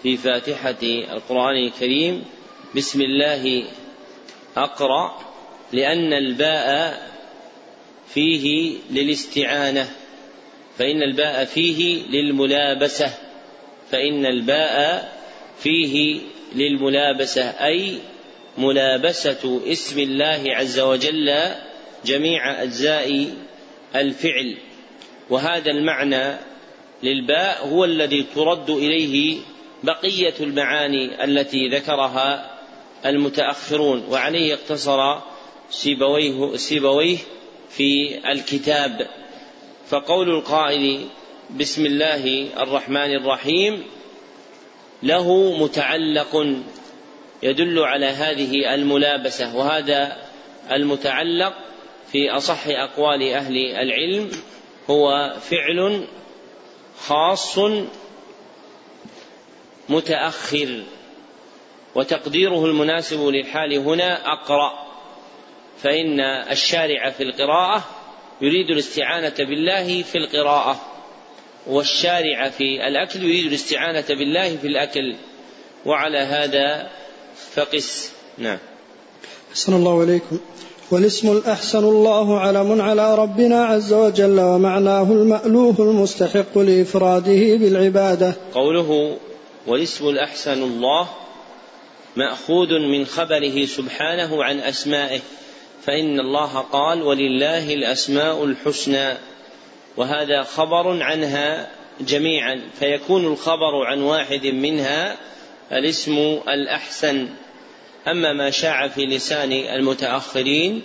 في 0.03 0.17
فاتحة 0.17 0.81
القرآن 1.13 1.55
الكريم 1.65 2.23
بسم 2.75 3.01
الله 3.01 3.63
أقرأ 4.57 5.11
لأن 5.73 6.13
الباء 6.13 6.97
فيه 8.13 8.75
للاستعانة 8.91 9.89
فإن 10.77 11.03
الباء 11.03 11.45
فيه 11.45 12.03
للملابسة 12.09 13.13
فإن 13.91 14.25
الباء 14.25 15.13
فيه 15.59 16.19
للملابسة 16.55 17.43
أي 17.43 17.97
ملابسة 18.57 19.61
اسم 19.67 19.99
الله 19.99 20.43
عز 20.45 20.79
وجل 20.79 21.31
جميع 22.05 22.63
أجزاء 22.63 23.33
الفعل. 23.95 24.57
وهذا 25.29 25.71
المعنى 25.71 26.37
للباء 27.03 27.67
هو 27.67 27.85
الذي 27.85 28.25
ترد 28.35 28.69
إليه 28.69 29.37
بقية 29.83 30.33
المعاني 30.39 31.23
التي 31.23 31.67
ذكرها 31.67 32.59
المتأخرون 33.05 34.03
وعليه 34.09 34.53
اقتصر 34.53 35.19
سيبويه, 35.69 36.55
سيبويه 36.55 37.17
في 37.69 38.19
الكتاب. 38.31 39.07
فقول 39.89 40.29
القائل 40.29 41.07
بسم 41.59 41.85
الله 41.85 42.47
الرحمن 42.63 43.15
الرحيم 43.15 43.83
له 45.03 45.57
متعلق 45.57 46.55
يدل 47.43 47.79
على 47.79 48.05
هذه 48.05 48.73
الملابسة 48.73 49.55
وهذا 49.55 50.17
المتعلق 50.71 51.53
في 52.11 52.29
أصح 52.29 52.67
أقوال 52.67 53.33
أهل 53.33 53.57
العلم 53.57 54.31
هو 54.89 55.33
فعل 55.41 56.07
خاص 56.97 57.59
متأخر 59.89 60.83
وتقديره 61.95 62.65
المناسب 62.65 63.27
للحال 63.27 63.77
هنا 63.77 64.33
أقرأ 64.33 64.83
فإن 65.77 66.19
الشارع 66.51 67.09
في 67.09 67.23
القراءة 67.23 67.83
يريد 68.41 68.69
الاستعانة 68.69 69.35
بالله 69.39 70.01
في 70.01 70.17
القراءة. 70.17 70.92
والشارع 71.67 72.49
في 72.49 72.87
الأكل 72.87 73.23
يريد 73.23 73.45
الاستعانة 73.45 74.05
بالله 74.09 74.57
في 74.57 74.67
الأكل. 74.67 75.15
وعلى 75.85 76.17
هذا 76.17 76.89
فقس. 77.55 78.11
نعم. 78.37 78.57
أحسن 79.51 79.73
الله 79.73 80.03
إليكم. 80.03 80.39
والاسم 80.91 81.31
الأحسن 81.31 81.83
الله 81.83 82.39
علم 82.39 82.81
على 82.81 83.15
ربنا 83.15 83.65
عز 83.65 83.93
وجل 83.93 84.39
ومعناه 84.39 85.03
المألوه 85.03 85.75
المستحق 85.79 86.57
لإفراده 86.57 87.57
بالعبادة. 87.57 88.35
قوله 88.53 89.17
والاسم 89.67 90.09
الأحسن 90.09 90.63
الله 90.63 91.09
مأخوذ 92.15 92.79
من 92.79 93.05
خبره 93.05 93.65
سبحانه 93.65 94.43
عن 94.43 94.59
أسمائه. 94.59 95.19
فإن 95.85 96.19
الله 96.19 96.59
قال 96.59 97.01
ولله 97.01 97.73
الأسماء 97.73 98.45
الحسنى. 98.45 99.17
وهذا 99.97 100.43
خبر 100.43 101.03
عنها 101.03 101.69
جميعا 102.01 102.61
فيكون 102.79 103.25
الخبر 103.25 103.85
عن 103.85 104.01
واحد 104.01 104.45
منها 104.45 105.17
الاسم 105.71 106.39
الأحسن. 106.49 107.29
أما 108.07 108.33
ما 108.33 108.49
شاع 108.49 108.87
في 108.87 109.05
لسان 109.05 109.51
المتأخرين 109.51 110.81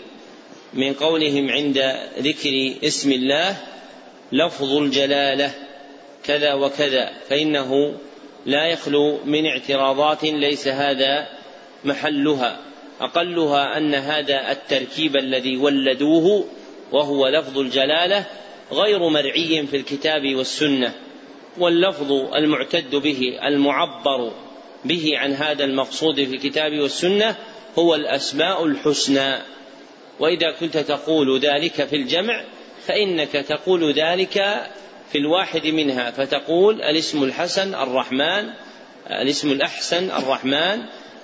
من 0.74 0.92
قولهم 0.92 1.50
عند 1.50 1.78
ذكر 2.18 2.74
اسم 2.84 3.12
الله 3.12 3.56
لفظ 4.32 4.72
الجلالة 4.72 5.50
كذا 6.24 6.54
وكذا 6.54 7.12
فإنه 7.28 7.94
لا 8.46 8.66
يخلو 8.66 9.18
من 9.24 9.46
اعتراضات 9.46 10.24
ليس 10.24 10.68
هذا 10.68 11.28
محلها. 11.84 12.58
أقلها 13.00 13.76
أن 13.76 13.94
هذا 13.94 14.50
التركيب 14.50 15.16
الذي 15.16 15.56
ولدوه 15.56 16.44
وهو 16.92 17.28
لفظ 17.28 17.58
الجلالة 17.58 18.24
غير 18.72 19.08
مرعي 19.08 19.66
في 19.66 19.76
الكتاب 19.76 20.34
والسنة 20.34 20.94
واللفظ 21.58 22.12
المعتد 22.12 22.96
به 22.96 23.38
المعبر 23.42 24.32
به 24.84 25.12
عن 25.18 25.32
هذا 25.32 25.64
المقصود 25.64 26.14
في 26.14 26.34
الكتاب 26.36 26.72
والسنة 26.72 27.36
هو 27.78 27.94
الأسماء 27.94 28.64
الحسنى. 28.64 29.38
وإذا 30.20 30.50
كنت 30.60 30.76
تقول 30.76 31.40
ذلك 31.40 31.84
في 31.84 31.96
الجمع 31.96 32.44
فإنك 32.86 33.32
تقول 33.32 33.92
ذلك 33.92 34.66
في 35.12 35.18
الواحد 35.18 35.66
منها 35.66 36.10
فتقول 36.10 36.82
الاسم 36.82 37.22
الحسن 37.22 37.74
الرحمن 37.74 38.50
الاسم 39.10 39.52
الأحسن 39.52 40.10
الرحمن 40.10 40.82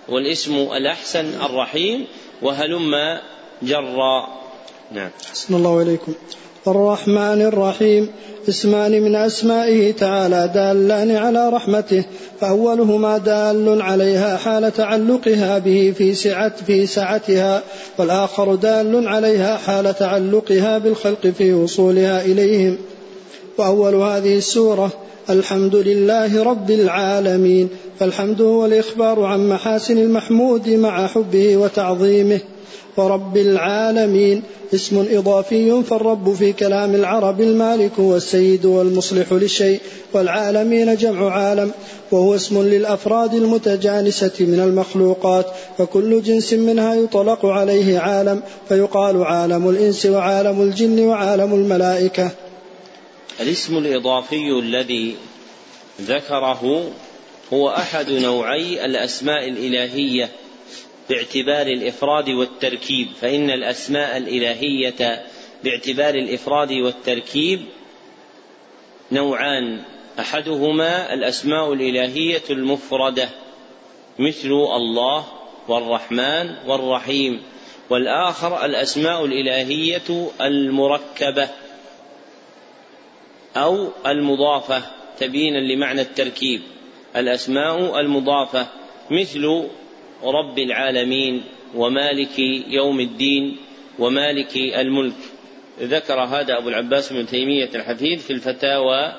والاسم 0.09 0.57
الأحسن 0.57 1.43
الرحيم 1.43 2.07
وهلم 2.43 3.21
جرا. 3.63 4.29
نعم. 4.93 5.11
حسن 5.31 5.55
الله 5.55 5.83
إليكم. 5.83 6.15
الرحمن 6.69 7.43
الرحيم. 7.43 8.09
اسمان 8.49 9.03
من 9.03 9.15
أسمائه 9.15 9.93
تعالى 9.93 10.51
دالان 10.55 11.17
على 11.17 11.49
رحمته 11.49 12.05
فأولهما 12.41 13.19
دال 13.19 13.83
عليها 13.83 14.37
حال 14.37 14.73
تعلقها 14.73 15.59
به 15.59 15.93
في 15.99 16.15
سعة 16.15 16.53
في 16.67 16.87
سعتها 16.87 17.63
والآخر 17.99 18.55
دال 18.55 19.09
عليها 19.09 19.57
حال 19.57 19.95
تعلقها 19.95 20.79
بالخلق 20.79 21.27
في 21.27 21.53
وصولها 21.53 22.25
إليهم. 22.25 22.77
وأول 23.59 23.95
هذه 23.95 24.37
السورة 24.39 24.91
الحمد 25.31 25.77
لله 25.77 26.43
رب 26.43 26.71
العالمين 26.71 27.69
فالحمد 27.99 28.43
هو 28.43 28.67
الإخبار 28.67 29.25
عن 29.25 29.49
محاسن 29.49 29.99
المحمود 29.99 30.69
مع 30.69 31.07
حبه 31.07 31.57
وتعظيمه. 31.57 32.41
ورب 32.97 33.37
العالمين. 33.37 34.43
اسم 34.75 35.07
إضافي 35.11 35.83
فالرب 35.83 36.35
في 36.35 36.53
كلام 36.53 36.95
العرب 36.95 37.41
المالك 37.41 37.99
والسيد 37.99 38.65
والمصلح 38.67 39.33
للشيء 39.33 39.81
والعالمين 40.13 40.97
جمع 40.97 41.31
عالم 41.31 41.71
وهو 42.13 42.35
اسم 42.35 42.63
للأفراد 42.63 43.35
المتجانسة 43.35 44.33
من 44.41 44.61
المخلوقات 44.61 45.47
فكل 45.79 46.23
جنس 46.23 46.53
منها 46.53 46.95
يطلق 46.95 47.47
عليه 47.47 47.99
عالم 47.99 48.43
فيقال 48.69 49.23
عالم 49.25 49.69
الإنس 49.69 50.07
وعالم 50.07 50.63
الجن 50.63 51.01
وعالم 51.01 51.55
الملائكة. 51.55 52.31
الاسم 53.41 53.79
الإضافي 53.79 54.51
الذي 54.63 55.15
ذكره 56.01 56.91
هو 57.53 57.71
أحد 57.71 58.11
نوعي 58.11 58.85
الأسماء 58.85 59.49
الإلهية 59.49 60.31
باعتبار 61.11 61.67
الإفراد 61.67 62.31
والتركيب 62.31 63.09
فإن 63.21 63.51
الأسماء 63.51 64.17
الإلهية 64.17 65.25
باعتبار 65.65 66.15
الإفراد 66.15 66.73
والتركيب 66.73 67.61
نوعان. 69.13 69.83
أحدهما 70.19 71.15
الأسماء 71.15 71.73
الإلهية 71.73 72.43
المفردة 72.51 73.29
مثل 74.19 74.49
الله 74.49 75.25
والرحمن 75.69 76.55
والرحيم 76.67 77.43
والآخر 77.91 78.65
الأسماء 78.65 79.25
الإلهية 79.25 80.31
المركبة 80.41 81.49
أو 83.57 83.89
المضافة 84.07 84.83
تبيينا 85.19 85.59
لمعنى 85.59 86.01
التركيب. 86.01 86.63
الأسماء 87.17 88.01
المضافة 88.01 88.67
مثل 89.11 89.69
رب 90.23 90.59
العالمين 90.59 91.43
ومالك 91.75 92.39
يوم 92.69 93.01
الدين 93.01 93.57
ومالك 93.99 94.57
الملك. 94.57 95.15
ذكر 95.81 96.21
هذا 96.21 96.59
أبو 96.59 96.69
العباس 96.69 97.13
بن 97.13 97.27
تيمية 97.27 97.71
الحفيد 97.75 98.19
في 98.19 98.33
الفتاوى 98.33 99.13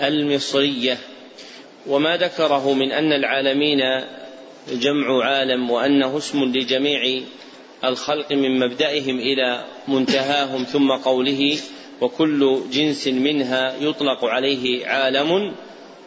المصرية. 0.00 0.98
وما 1.86 2.16
ذكره 2.16 2.72
من 2.72 2.92
أن 2.92 3.12
العالمين 3.12 3.80
جمع 4.72 5.24
عالم 5.24 5.70
وأنه 5.70 6.16
اسم 6.16 6.44
لجميع 6.44 7.20
الخلق 7.84 8.32
من 8.32 8.58
مبدئهم 8.58 9.18
إلى 9.18 9.64
منتهاهم 9.88 10.64
ثم 10.64 10.92
قوله 10.92 11.58
وكل 12.00 12.60
جنس 12.72 13.08
منها 13.08 13.74
يطلق 13.80 14.24
عليه 14.24 14.86
عالم. 14.86 15.52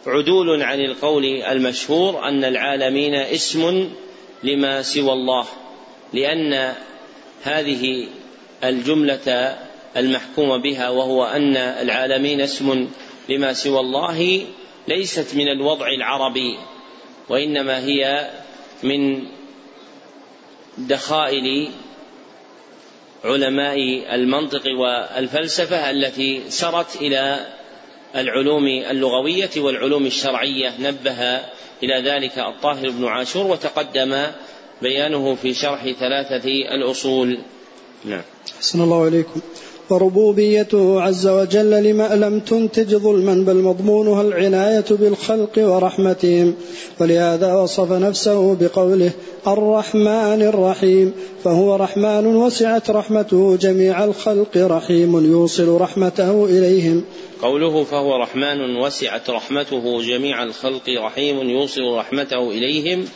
عدول 0.06 0.62
عن 0.62 0.80
القول 0.80 1.24
المشهور 1.24 2.28
أن 2.28 2.44
العالمين 2.44 3.14
اسم 3.14 3.90
لما 4.42 4.82
سوى 4.82 5.12
الله 5.12 5.46
لأن 6.12 6.74
هذه 7.42 8.06
الجملة 8.64 9.58
المحكوم 9.96 10.62
بها 10.62 10.88
وهو 10.88 11.24
أن 11.24 11.56
العالمين 11.56 12.40
اسم 12.40 12.88
لما 13.28 13.52
سوى 13.52 13.80
الله 13.80 14.46
ليست 14.88 15.34
من 15.34 15.48
الوضع 15.48 15.88
العربي 15.88 16.58
وإنما 17.28 17.78
هي 17.78 18.30
من 18.82 19.26
دخائل 20.78 21.70
علماء 23.24 23.76
المنطق 24.14 24.62
والفلسفة 24.78 25.90
التي 25.90 26.50
سرت 26.50 26.96
إلى 26.96 27.46
العلوم 28.16 28.66
اللغوية 28.66 29.50
والعلوم 29.56 30.06
الشرعية 30.06 30.74
نبه 30.80 31.40
إلى 31.82 32.10
ذلك 32.10 32.38
الطاهر 32.38 32.90
بن 32.90 33.04
عاشور 33.04 33.46
وتقدم 33.46 34.16
بيانه 34.82 35.34
في 35.34 35.54
شرح 35.54 35.92
ثلاثة 36.00 36.48
الأصول. 36.74 37.38
نعم. 38.04 38.22
حسن 38.58 38.80
الله 38.80 39.04
عليكم 39.04 39.40
وربوبيته 39.90 41.02
عز 41.02 41.26
وجل 41.26 41.70
لما 41.70 42.14
لم 42.14 42.40
تنتج 42.40 42.94
ظلما 42.96 43.34
بل 43.34 43.56
مضمونها 43.56 44.22
العناية 44.22 44.84
بالخلق 44.90 45.58
ورحمتهم. 45.58 46.54
ولهذا 47.00 47.54
وصف 47.54 47.92
نفسه 47.92 48.54
بقوله 48.60 49.10
الرحمن 49.46 50.42
الرحيم 50.42 51.12
فهو 51.44 51.76
رحمن 51.76 52.26
وسعت 52.26 52.90
رحمته 52.90 53.56
جميع 53.56 54.04
الخلق 54.04 54.56
رحيم 54.56 55.32
يوصل 55.32 55.80
رحمته 55.80 56.44
إليهم. 56.44 57.04
قوله 57.42 57.84
فهو 57.84 58.16
رحمن 58.16 58.76
وسعت 58.76 59.30
رحمته 59.30 60.02
جميع 60.02 60.42
الخلق 60.42 60.88
رحيم 60.88 61.50
يوصل 61.50 61.82
رحمته 61.82 62.50
إليهم 62.50 63.08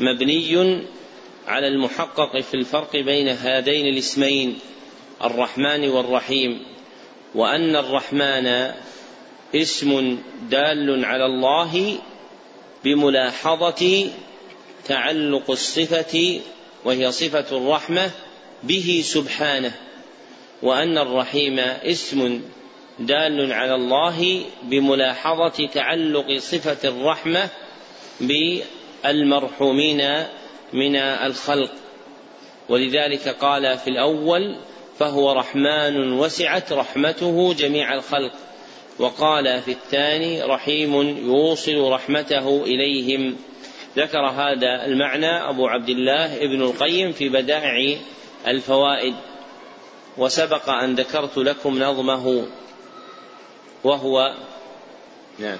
مبني 0.00 0.82
على 1.46 1.68
المحقق 1.68 2.40
في 2.40 2.54
الفرق 2.54 2.96
بين 2.96 3.28
هذين 3.28 3.86
الاسمين 3.86 4.58
الرحمن 5.24 5.88
والرحيم 5.88 6.62
وأن 7.34 7.76
الرحمن 7.76 8.72
اسم 9.54 10.18
دال 10.50 11.04
على 11.04 11.26
الله 11.26 11.98
بملاحظة 12.84 14.10
تعلق 14.84 15.50
الصفة 15.50 16.40
وهي 16.84 17.12
صفة 17.12 17.56
الرحمة 17.56 18.10
به 18.62 19.00
سبحانه 19.04 19.72
وأن 20.62 20.98
الرحيم 20.98 21.58
اسم 21.58 22.42
دال 22.98 23.52
على 23.52 23.74
الله 23.74 24.42
بملاحظة 24.62 25.66
تعلق 25.66 26.38
صفة 26.38 26.88
الرحمة 26.88 27.48
بالمرحومين 28.20 30.24
من 30.72 30.96
الخلق. 30.96 31.70
ولذلك 32.68 33.28
قال 33.28 33.78
في 33.78 33.88
الأول 33.88 34.56
فهو 34.98 35.32
رحمن 35.32 36.12
وسعت 36.12 36.72
رحمته 36.72 37.54
جميع 37.54 37.94
الخلق 37.94 38.32
وقال 38.98 39.62
في 39.62 39.70
الثاني 39.70 40.42
رحيم 40.42 40.94
يوصل 41.26 41.90
رحمته 41.90 42.64
إليهم 42.64 43.36
ذكر 43.96 44.26
هذا 44.26 44.84
المعنى 44.84 45.50
أبو 45.50 45.66
عبد 45.66 45.88
الله 45.88 46.36
ابن 46.36 46.62
القيم 46.62 47.12
في 47.12 47.28
بدائع 47.28 47.98
الفوائد. 48.46 49.14
وسبق 50.18 50.68
أن 50.68 50.94
ذكرت 50.94 51.38
لكم 51.38 51.82
نظمه. 51.82 52.46
وهو 53.88 54.34
نعم 55.38 55.58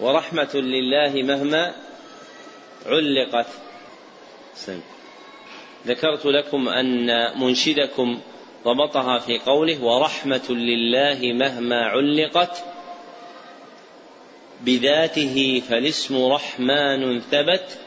ورحمة 0.00 0.54
لله 0.54 1.22
مهما 1.22 1.74
علقت 2.86 3.46
سم. 4.54 4.80
ذكرت 5.86 6.26
لكم 6.26 6.68
أن 6.68 7.06
منشدكم 7.40 8.20
ضبطها 8.64 9.18
في 9.18 9.38
قوله 9.38 9.84
ورحمة 9.84 10.50
لله 10.50 11.32
مهما 11.32 11.84
علقت 11.84 12.64
بذاته 14.60 15.62
فالاسم 15.68 16.26
رحمن 16.26 17.20
ثبت 17.20 17.78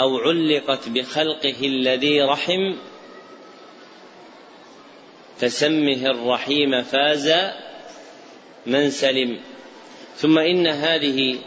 أو 0.00 0.18
علقت 0.18 0.88
بخلقه 0.88 1.66
الذي 1.66 2.22
رحم 2.22 2.74
فسمه 5.44 6.06
الرحيم 6.06 6.82
فاز 6.82 7.32
من 8.66 8.90
سلم 8.90 9.40
ثم 10.16 10.38
إن 10.38 10.66
هذه 10.66 11.38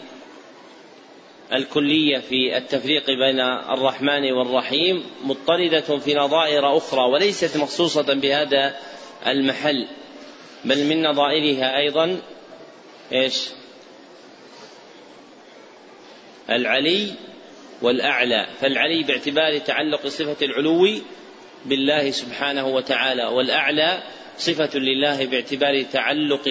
الكلية 1.53 2.17
في 2.17 2.57
التفريق 2.57 3.05
بين 3.05 3.39
الرحمن 3.73 4.31
والرحيم 4.31 5.03
مضطردة 5.23 5.97
في 5.97 6.13
نظائر 6.13 6.77
أخرى 6.77 7.01
وليست 7.01 7.57
مخصوصة 7.57 8.13
بهذا 8.13 8.75
المحل 9.27 9.87
بل 10.65 10.83
من 10.83 11.03
نظائرها 11.03 11.77
أيضا 11.77 12.21
إيش؟ 13.11 13.49
العلي 16.49 17.13
والأعلى 17.81 18.47
فالعلي 18.61 19.03
باعتبار 19.03 19.57
تعلق 19.57 20.07
صفة 20.07 20.45
العلو 20.45 20.87
بالله 21.69 22.11
سبحانه 22.11 22.67
وتعالى 22.67 23.23
والأعلى 23.23 23.97
صفة 24.39 24.79
لله 24.79 25.25
باعتبار 25.25 25.85
تعلق 25.93 26.49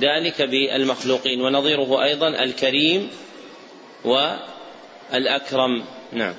ذلك 0.00 0.42
بالمخلوقين 0.42 1.40
ونظيره 1.40 2.04
أيضا 2.04 2.28
الكريم 2.28 3.08
والأكرم. 4.04 5.82
نعم. 6.12 6.34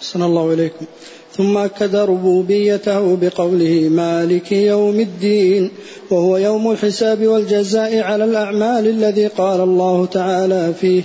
صلى 0.00 0.24
الله 0.24 0.52
إليكم. 0.52 0.86
ثم 1.32 1.58
أكد 1.58 1.96
ربوبيته 1.96 3.16
بقوله 3.16 3.88
مالك 3.90 4.52
يوم 4.52 5.00
الدين 5.00 5.70
وهو 6.10 6.36
يوم 6.36 6.70
الحساب 6.70 7.26
والجزاء 7.26 8.00
على 8.00 8.24
الأعمال 8.24 8.86
الذي 8.86 9.26
قال 9.26 9.60
الله 9.60 10.06
تعالى 10.06 10.74
فيه. 10.80 11.02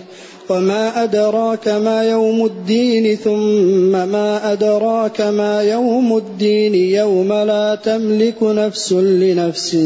وما 0.50 1.04
أدراك 1.04 1.68
ما 1.68 2.04
يوم 2.04 2.46
الدين 2.46 3.16
ثم 3.16 3.92
ما 3.92 4.52
أدراك 4.52 5.22
ما 5.22 5.62
يوم 5.62 6.18
الدين. 6.18 6.76
يوم 6.76 7.34
لا 7.34 7.76
تملك 7.76 8.44
نفس 8.44 8.94
لنفس 8.94 9.78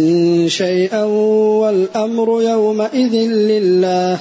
شيئا 0.48 1.04
والأمر 1.04 2.41
يومئذ 2.41 3.15
لله. 3.32 4.19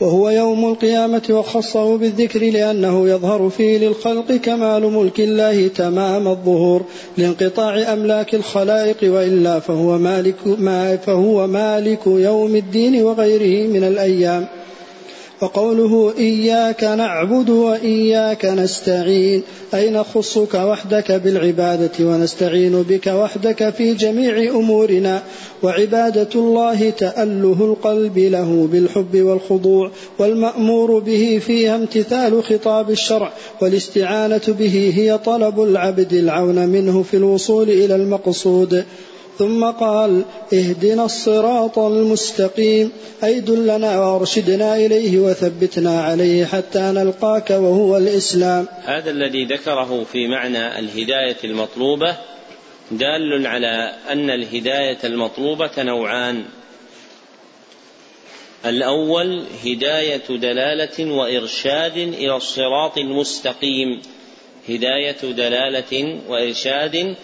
وهو 0.00 0.30
يوم 0.30 0.64
القيامة 0.64 1.22
وخصه 1.30 1.96
بالذكر 1.96 2.40
لأنه 2.40 3.08
يظهر 3.08 3.48
فيه 3.48 3.78
للخلق 3.78 4.32
كمال 4.32 4.82
ملك 4.82 5.20
الله 5.20 5.68
تمام 5.68 6.28
الظهور. 6.28 6.82
لانقطاع 7.18 7.92
أملاك 7.92 8.34
الخلائق 8.34 8.96
وإلا 9.02 9.60
فهو 9.60 9.98
مالك, 9.98 10.34
ما 10.58 10.96
فهو 10.96 11.46
مالك 11.46 12.06
يوم 12.06 12.56
الدين 12.56 13.02
وغيره 13.02 13.68
من 13.68 13.84
الأيام. 13.84 14.46
وقوله 15.40 16.12
إياك 16.18 16.84
نعبد 16.84 17.50
وإياك 17.50 18.44
نستعين 18.44 19.42
أي 19.74 19.90
نخصك 19.90 20.54
وحدك 20.54 21.12
بالعبادة 21.12 21.92
ونستعين 22.00 22.82
بك 22.82 23.06
وحدك 23.06 23.70
في 23.70 23.94
جميع 23.94 24.50
أمورنا. 24.54 25.22
وعبادة 25.62 26.28
الله 26.34 26.90
تأله 26.90 27.64
القلب 27.64 28.18
له 28.18 28.68
بالحب 28.72 29.22
والخضوع 29.22 29.90
والمأمور 30.18 30.98
به 30.98 31.40
فيها 31.46 31.76
امتثال 31.76 32.44
خطاب 32.44 32.90
الشرع 32.90 33.32
والاستعانة 33.60 34.40
به 34.48 34.92
هي 34.96 35.18
طلب 35.18 35.62
العبد 35.62 36.12
العون 36.12 36.68
منه 36.68 37.02
في 37.02 37.16
الوصول 37.16 37.70
إلى 37.70 37.96
المقصود. 37.96 38.84
ثم 39.38 39.64
قال 39.64 40.24
اهدنا 40.52 41.04
الصراط 41.04 41.78
المستقيم. 41.78 42.92
أي 43.24 43.40
دلنا 43.40 44.00
وأرشدنا 44.00 44.76
إليه 44.76 45.18
وثبتنا 45.18 46.02
عليه 46.02 46.44
حتى 46.44 46.80
نلقاك 46.80 47.50
وهو 47.50 47.96
الإسلام. 47.96 48.66
هذا 48.84 49.10
الذي 49.10 49.44
ذكره 49.44 50.06
في 50.12 50.28
معنى 50.28 50.78
الهداية 50.78 51.36
المطلوبة 51.44 52.16
دال 52.90 53.46
على 53.46 53.94
أن 54.10 54.30
الهداية 54.30 54.98
المطلوبة 55.04 55.70
نوعان. 55.78 56.44
الأول 58.66 59.42
هداية 59.64 60.26
دلالة 60.28 61.12
وإرشاد 61.12 61.96
إلى 61.96 62.36
الصراط 62.36 62.98
المستقيم. 62.98 64.02
هداية 64.68 65.32
دلالة 65.32 66.20
وإرشاد 66.28 67.16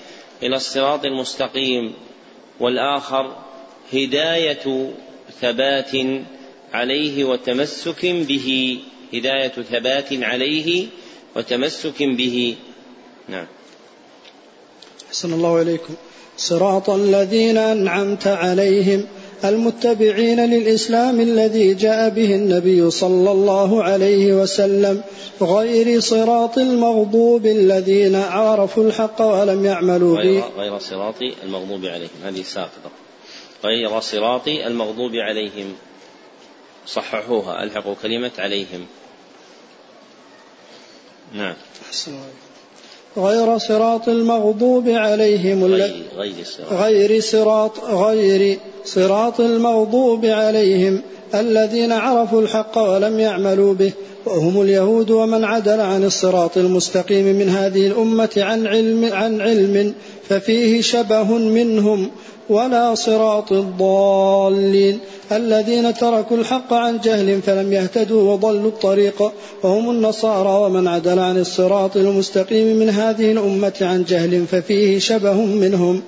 إلى 0.43 0.57
الصراط 0.57 1.05
المستقيم 1.05 1.93
والآخر 2.61 3.37
هداية 3.93 4.91
ثبات 5.41 5.91
عليه 6.73 7.25
وتمسك 7.25 8.07
به 8.07 8.79
هداية 9.15 9.49
ثبات 9.49 10.13
عليه 10.13 10.87
وتمسك 11.37 12.03
به. 12.03 12.57
نعم. 13.29 13.47
أحسن 15.09 15.33
الله 15.33 15.63
إليكم. 15.63 15.95
صراط 16.37 16.91
الذين 16.91 17.59
أنعمت 17.59 18.27
عليهم 18.27 19.07
المتبعين 19.45 20.41
للإسلام 20.51 21.21
الذي 21.21 21.75
جاء 21.75 22.09
به 22.09 22.35
النبي 22.35 22.91
صلى 22.91 23.31
الله 23.33 23.83
عليه 23.83 24.43
وسلم 24.43 25.03
غير 25.43 26.01
صراط 26.01 26.59
المغضوب 26.59 27.47
الذين 27.47 28.17
عرفوا 28.17 28.85
الحق 28.85 29.23
ولم 29.23 29.65
يعملوا 29.65 30.17
به. 30.17 30.45
غير 30.57 30.79
صراط 30.79 31.23
المغضوب 31.45 31.85
عليهم. 31.85 32.19
هذه 32.25 32.43
ساقطة 32.43 32.91
غير 33.65 34.01
صراط 34.01 34.49
المغضوب 34.49 35.15
عليهم. 35.15 35.75
صححوها 36.87 37.63
ألحقوا 37.63 37.95
كلمة 38.03 38.31
عليهم. 38.39 38.87
نعم. 41.35 41.55
غير 43.17 43.59
صراط 43.59 44.09
المغضوب 44.09 44.89
عليهم 44.89 45.65
غير, 45.65 45.93
غير 46.17 46.35
صراط. 46.45 46.73
غير 46.73 47.21
صراط 47.21 47.85
غير 47.85 48.59
صراط 48.85 49.41
المغضوب 49.41 50.25
عليهم 50.25 51.01
الذين 51.35 51.93
عرفوا 51.93 52.43
الحق 52.43 52.79
ولم 52.79 53.21
يعملوا 53.21 53.75
به 53.75 53.93
وهم 54.27 54.63
اليهود 54.63 55.11
ومن 55.11 55.45
عدل 55.45 55.81
عن 55.81 56.05
الصراط 56.05 56.57
المستقيم 56.57 57.25
من 57.25 57.49
هذه 57.49 57.87
الأمة 57.87 58.31
عن 58.37 58.67
علم 58.67 59.13
عن 59.13 59.41
علم 59.41 59.95
ففيه 60.29 60.81
شبه 60.81 61.39
منهم 61.39 62.11
ولا 62.49 62.95
صراط 62.95 63.53
الضالين. 63.53 64.99
الذين 65.37 65.95
تركوا 65.95 66.37
الحق 66.37 66.73
عن 66.73 67.01
جهل 67.01 67.43
فلم 67.43 67.73
يهتدوا 67.73 68.33
وضلوا 68.33 68.69
الطريق 68.69 69.33
وهم 69.63 69.91
النصارى 69.91 70.65
ومن 70.65 70.89
عدل 70.89 71.19
عن 71.19 71.39
الصراط 71.39 71.97
المستقيم 71.97 72.77
من 72.77 72.91
هذه 72.91 73.33
الأمة 73.33 73.73
عن 73.81 74.05
جهل 74.05 74.47
ففيه 74.47 74.99
شبه 74.99 75.33
منهم 75.33 76.03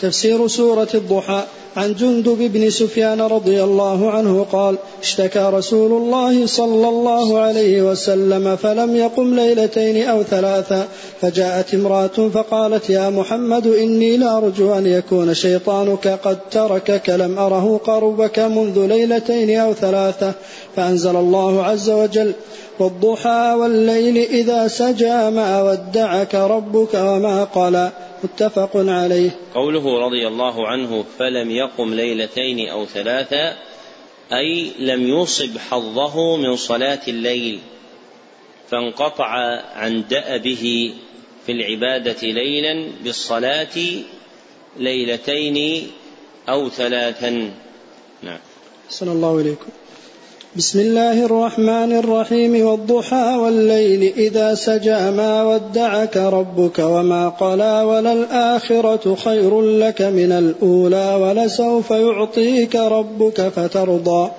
تفسير 0.00 0.48
سورة 0.48 0.88
الضحى 0.94 1.42
عن 1.76 1.94
جندب 1.94 2.38
بن 2.52 2.70
سفيان 2.70 3.20
رضي 3.20 3.64
الله 3.64 4.10
عنه 4.10 4.46
قال 4.52 4.76
اشتكى 5.02 5.50
رسول 5.52 5.92
الله 5.92 6.46
صلى 6.46 6.88
الله 6.88 7.38
عليه 7.38 7.82
وسلم 7.82 8.56
فلم 8.56 8.96
يقم 8.96 9.34
ليلتين 9.34 10.08
أو 10.08 10.22
ثلاثا 10.22 10.88
فجاءت 11.20 11.74
امرأة 11.74 12.28
فقالت 12.34 12.90
يا 12.90 13.10
محمد 13.10 13.66
إني 13.66 14.16
لأرجو 14.16 14.74
أن 14.74 14.86
يكون 14.86 15.34
شيطانك 15.34 16.08
قد 16.08 16.38
تركك 16.50 17.10
لم 17.10 17.38
أره 17.38 17.80
قربك 17.84 18.38
منذ 18.38 18.86
ليلتين 18.86 19.58
أو 19.58 19.74
ثلاثة. 19.74 20.32
فأنزل 20.76 21.16
الله 21.16 21.64
عز 21.64 21.90
وجل 21.90 22.32
والضحى 22.78 23.54
والليل 23.58 24.18
إذا 24.18 24.68
سجى 24.68 25.30
ما 25.30 25.62
ودعك 25.62 26.34
ربك 26.34 26.94
وما 26.94 27.44
قلى. 27.44 27.90
متفق 28.24 28.70
عليه. 28.74 29.30
قوله 29.54 29.98
رضي 30.06 30.28
الله 30.28 30.68
عنه 30.68 31.04
فلم 31.18 31.50
يقم 31.50 31.94
ليلتين 31.94 32.68
أو 32.68 32.86
ثلاثا 32.86 33.56
أي 34.32 34.72
لم 34.78 35.06
يصب 35.06 35.58
حظه 35.58 36.36
من 36.36 36.56
صلاة 36.56 37.00
الليل 37.08 37.60
فانقطع 38.70 39.28
عن 39.74 40.04
دأبه 40.10 40.94
في 41.46 41.52
العبادة 41.52 42.22
ليلا 42.22 42.90
بالصلاة 43.04 43.76
ليلتين 44.76 45.90
أو 46.48 46.68
ثلاثا. 46.68 47.30
نعم. 48.22 48.38
صلى 48.88 49.12
الله 49.12 49.40
إليكم. 49.40 49.66
بسم 50.56 50.80
الله 50.80 51.24
الرحمن 51.24 51.92
الرحيم 51.92 52.66
والضحى 52.66 53.36
والليل 53.36 54.12
إذا 54.16 54.54
سجى 54.54 55.10
ما 55.10 55.42
ودعك 55.42 56.16
ربك 56.16 56.78
وما 56.78 57.28
قلى 57.28 57.82
وللآخرة 57.82 59.14
خير 59.24 59.60
لك 59.60 60.02
من 60.02 60.32
الأولى 60.32 61.14
ولسوف 61.14 61.90
يعطيك 61.90 62.76
ربك 62.76 63.40
فترضى. 63.40 64.30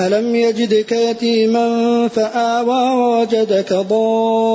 ألم 0.00 0.36
يجدك 0.36 0.92
يتيما 0.92 2.08
فآوى 2.08 2.90
ووجدك 2.96 3.72
ضالا 3.72 4.46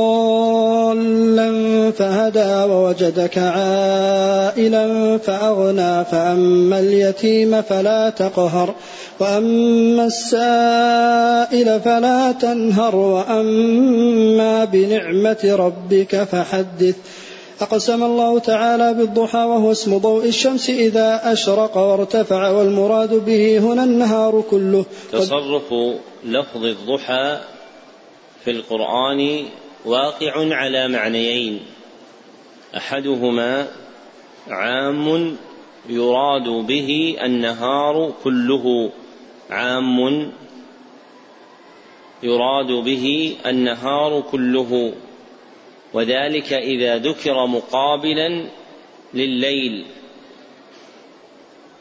فهدى 1.92 2.74
ووجدك 2.74 3.38
عائلا 3.38 5.18
فأغنى 5.18 6.06
فأما 6.06 6.80
اليتيم 6.80 7.62
فلا 7.62 8.10
تقهر. 8.10 8.74
وأما 9.20 10.06
السائل 10.06 11.80
فلا 11.82 12.32
تنهر 12.32 12.96
وأما 12.96 14.66
بنعمة 14.66 15.44
ربك 15.44 16.24
فحدث. 16.24 16.96
أقسم 17.62 18.04
الله 18.04 18.40
تعالى 18.40 18.94
بالضحى 18.94 19.38
وهو 19.38 19.72
اسم 19.72 19.98
ضوء 19.98 20.26
الشمس 20.26 20.70
إذا 20.70 21.22
أشرق 21.34 21.78
وارتفع 21.78 22.50
والمراد 22.50 23.26
به 23.26 23.58
هنا 23.58 23.84
النهار 23.84 24.44
كله. 24.50 24.86
تصرف 25.12 25.74
لفظ 26.26 26.66
الضحى 26.66 27.38
في 28.46 28.52
القرآن 28.52 29.46
واقع 29.86 30.56
على 30.56 30.88
معنيين. 30.88 31.60
أحدهما 32.78 33.68
عام 34.50 35.38
يراد 35.90 36.66
به 36.68 37.16
النهار 37.24 38.14
كله. 38.24 38.90
عام 39.52 40.32
يراد 42.24 42.68
به 42.68 43.36
النهار 43.46 44.22
كله 44.22 44.94
وذلك 45.94 46.54
إذا 46.54 46.98
ذكر 46.98 47.46
مقابلا 47.48 48.50
لليل 49.14 49.86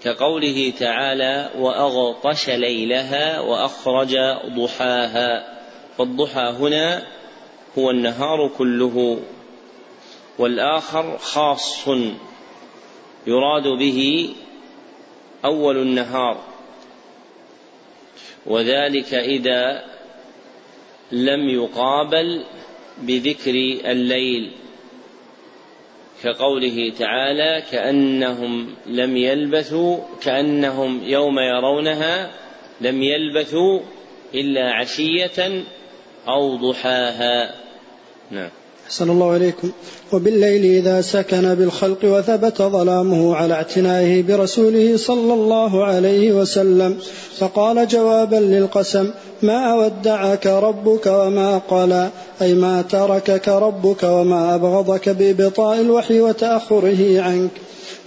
كقوله 0.03 0.73
تعالى 0.79 1.51
وأغطش 1.59 2.51
ليلها 2.51 3.41
وأخرج 3.41 4.17
ضحاها 4.57 5.59
فالضحى 5.99 6.55
هنا 6.59 7.07
هو 7.79 7.91
النهار 7.91 8.51
كله. 8.59 9.21
والآخر 10.39 11.19
خاص 11.19 11.89
يراد 13.27 13.79
به 13.79 14.31
أول 15.45 15.77
النهار. 15.77 16.50
وذلك 18.47 19.15
إذا 19.15 19.85
لم 21.13 21.49
يقابل 21.49 22.45
بذكر 23.03 23.55
الليل 23.91 24.51
كقوله 26.23 26.93
تعالى 26.99 27.63
كأنهم 27.71 28.75
لم 28.87 29.17
يلبثوا 29.17 29.99
كأنهم 30.23 31.01
يوم 31.05 31.39
يرونها 31.39 32.31
لم 32.81 33.03
يلبثوا 33.03 33.81
إلا 34.35 34.71
عشية 34.71 35.65
أو 36.29 36.57
ضحاها. 36.57 37.55
نعم. 38.31 38.51
أحسن 38.91 39.11
الله 39.11 39.37
إليكم 39.37 39.71
وبالليل 40.13 40.65
إذا 40.65 41.01
سكن 41.01 41.55
بالخلق 41.55 41.99
وثبت 42.05 42.63
ظلامه 42.63 43.37
على 43.37 43.55
اعتنائه 43.55 44.23
برسوله 44.23 44.97
صلى 44.97 45.35
الله 45.35 45.85
عليه 45.85 46.33
وسلم 46.33 46.99
فقال 47.39 47.89
جوابا 47.89 48.37
للقسم 48.37 49.11
ما 49.43 49.75
ودعك 49.75 50.47
ربك 50.47 51.07
وما 51.07 51.59
قلى 51.59 52.09
أي 52.43 52.55
ما 52.55 52.83
تركك 52.83 53.49
ربك 53.49 54.03
وما 54.03 54.55
أبغضك 54.55 55.09
بإبطاء 55.09 55.81
الوحي 55.81 56.21
وتأخره 56.21 57.21
عنك. 57.21 57.51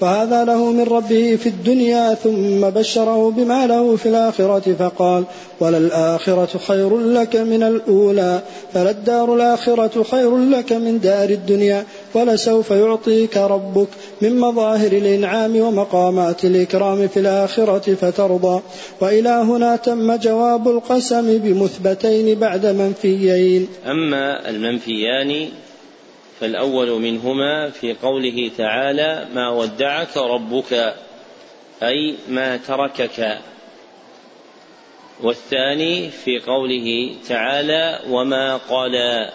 وهذا 0.03 0.45
له 0.45 0.71
من 0.71 0.83
ربه 0.83 1.35
في 1.35 1.49
الدنيا 1.49 2.13
ثم 2.13 2.69
بشره 2.69 3.31
بما 3.31 3.67
له 3.67 3.95
في 3.95 4.09
الآخرة 4.09 4.75
فقال 4.79 5.23
وللآخرة 5.59 6.57
خير 6.67 6.97
لك 6.97 7.35
من 7.35 7.63
الأولى 7.63 8.41
فللدار 8.73 9.35
الآخرة 9.35 10.03
خير 10.03 10.37
لك 10.37 10.73
من 10.73 10.99
دار 10.99 11.29
الدنيا 11.29 11.85
ولسوف 12.13 12.71
يعطيك 12.71 13.37
ربك 13.37 13.87
من 14.21 14.39
مظاهر 14.39 14.91
الإنعام 14.91 15.55
ومقامات 15.55 16.45
الإكرام 16.45 17.07
في 17.07 17.19
الآخرة 17.19 17.95
فترضى 17.95 18.61
وإلى 19.01 19.29
هنا 19.29 19.75
تم 19.75 20.15
جواب 20.15 20.67
القسم 20.67 21.37
بمثبتين 21.37 22.39
بعد 22.39 22.65
منفيين. 22.65 23.67
أما 23.85 24.49
المنفيان 24.49 25.47
فالأول 26.43 27.01
منهما 27.01 27.69
في 27.69 27.93
قوله 27.93 28.51
تعالى 28.57 29.27
ما 29.33 29.49
ودعك 29.49 30.17
ربك 30.17 30.95
أي 31.83 32.15
ما 32.27 32.57
تركك. 32.57 33.39
والثاني 35.21 36.09
في 36.09 36.39
قوله 36.39 37.15
تعالى 37.27 37.99
وما 38.09 38.57
قلى 38.57 39.31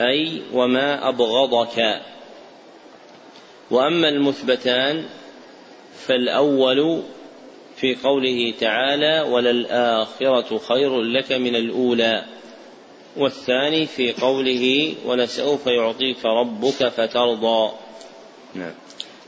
أي 0.00 0.42
وما 0.52 1.08
أبغضك. 1.08 2.00
وأما 3.70 4.08
المثبتان 4.08 5.04
فالأول 6.06 7.02
في 7.76 7.94
قوله 7.94 8.54
تعالى 8.60 9.20
وللآخرة 9.20 10.58
خير 10.58 11.02
لك 11.02 11.32
من 11.32 11.56
الأولى. 11.56 12.24
والثاني 13.16 13.86
في 13.86 14.12
قوله 14.12 14.94
ولسوف 15.06 15.66
يعطيك 15.66 16.24
ربك 16.24 16.88
فترضى. 16.88 17.70
نعم. 18.54 18.72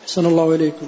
أحسن 0.03 0.27
الله 0.27 0.55
إليكم. 0.55 0.87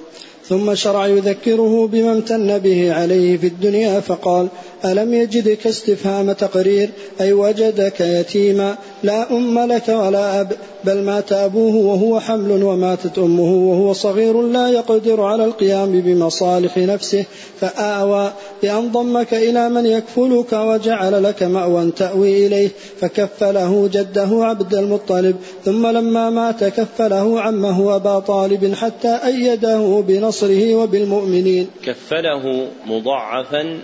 ثم 0.48 0.74
شرع 0.74 1.06
يذكره 1.06 1.86
بما 1.86 2.12
امتن 2.12 2.58
به 2.58 2.94
عليه 2.94 3.36
في 3.36 3.46
الدنيا 3.46 4.00
فقال 4.00 4.48
ألم 4.84 5.14
يجدك 5.14 5.66
استفهام 5.66 6.32
تقرير؟ 6.32 6.90
أي 7.20 7.32
وجدك 7.32 8.00
يتيما؟ 8.00 8.78
لا 9.02 9.30
أم 9.30 9.72
لك 9.72 9.88
ولا 9.88 10.40
أب. 10.40 10.56
بل 10.84 11.02
مات 11.02 11.32
أبوه 11.32 11.74
وهو 11.74 12.20
حمل 12.20 12.62
وماتت 12.62 13.18
أمه 13.18 13.54
وهو 13.54 13.92
صغير 13.92 14.42
لا 14.42 14.68
يقدر 14.68 15.20
على 15.20 15.44
القيام 15.44 16.00
بمصالح 16.00 16.78
نفسه 16.78 17.24
فآوى 17.60 18.32
بأن 18.62 18.92
ضمك 18.92 19.34
إلى 19.34 19.68
من 19.68 19.86
يكفلك 19.86 20.52
وجعل 20.52 21.24
لك 21.24 21.42
مأوى 21.42 21.90
تأوي 21.90 22.46
إليه 22.46 22.68
فكفله 23.00 23.88
جده 23.92 24.28
عبد 24.44 24.74
المطلب 24.74 25.36
ثم 25.64 25.86
لما 25.86 26.30
مات 26.30 26.64
كفله 26.64 27.40
عمه 27.40 27.96
أبا 27.96 28.18
طالب 28.18 28.74
حتى 28.74 29.18
أيده 29.26 30.04
بنصره 30.08 30.74
وبالمؤمنين. 30.74 31.66
كفله 31.84 32.66
مضاعفا 32.86 33.78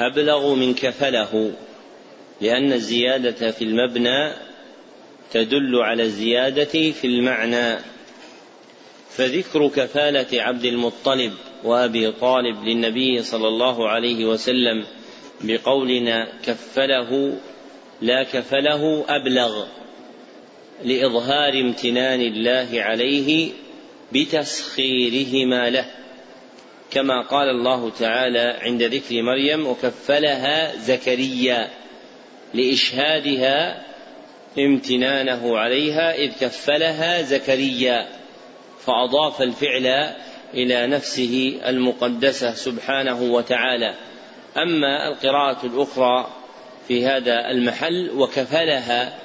أبلغ 0.00 0.54
من 0.54 0.74
كفله 0.74 1.50
لأن 2.40 2.72
الزيادة 2.72 3.50
في 3.50 3.64
المبنى 3.64 4.49
تدل 5.32 5.76
على 5.76 6.02
الزيادة 6.02 6.90
في 6.92 7.06
المعنى. 7.06 7.78
فذكر 9.10 9.68
كفالة 9.68 10.42
عبد 10.42 10.64
المطلب 10.64 11.32
وأبي 11.64 12.12
طالب 12.12 12.64
للنبي 12.64 13.22
صلى 13.22 13.48
الله 13.48 13.88
عليه 13.88 14.24
وسلم 14.24 14.84
بقولنا 15.40 16.28
كفله 16.46 17.38
لا 18.00 18.22
كفله 18.22 19.04
أبلغ 19.08 19.64
لإظهار 20.84 21.60
امتنان 21.60 22.20
الله 22.20 22.68
عليه 22.72 23.50
بتسخيرهما 24.12 25.70
له. 25.70 25.84
كما 26.90 27.22
قال 27.22 27.48
الله 27.48 27.90
تعالى 27.90 28.56
عند 28.60 28.82
ذكر 28.82 29.22
مريم 29.22 29.66
وكفلها 29.66 30.76
زكريا 30.76 31.70
لإشهادها 32.54 33.89
امتنانه 34.58 35.58
عليها 35.58 36.14
إذ 36.14 36.32
كفلها 36.40 37.22
زكريا 37.22 38.08
فأضاف 38.86 39.42
الفعل 39.42 40.14
إلى 40.54 40.86
نفسه 40.86 41.60
المقدسة 41.66 42.54
سبحانه 42.54 43.22
وتعالى. 43.22 43.94
أما 44.56 45.08
القراءة 45.08 45.66
الأخرى 45.66 46.30
في 46.88 47.06
هذا 47.06 47.50
المحل 47.50 48.10
وكفلها 48.10 49.18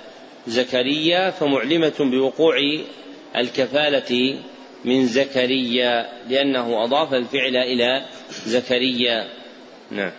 زكريا 0.48 1.32
فمعلمة 1.32 1.94
بوقوع 2.00 2.56
الكفالة 3.36 4.40
من 4.86 5.08
زكريا 5.08 6.10
لأنه 6.30 6.84
أضاف 6.84 7.14
الفعل 7.14 7.56
إلى 7.56 8.06
زكريا. 8.46 9.28
نعم. 9.92 10.12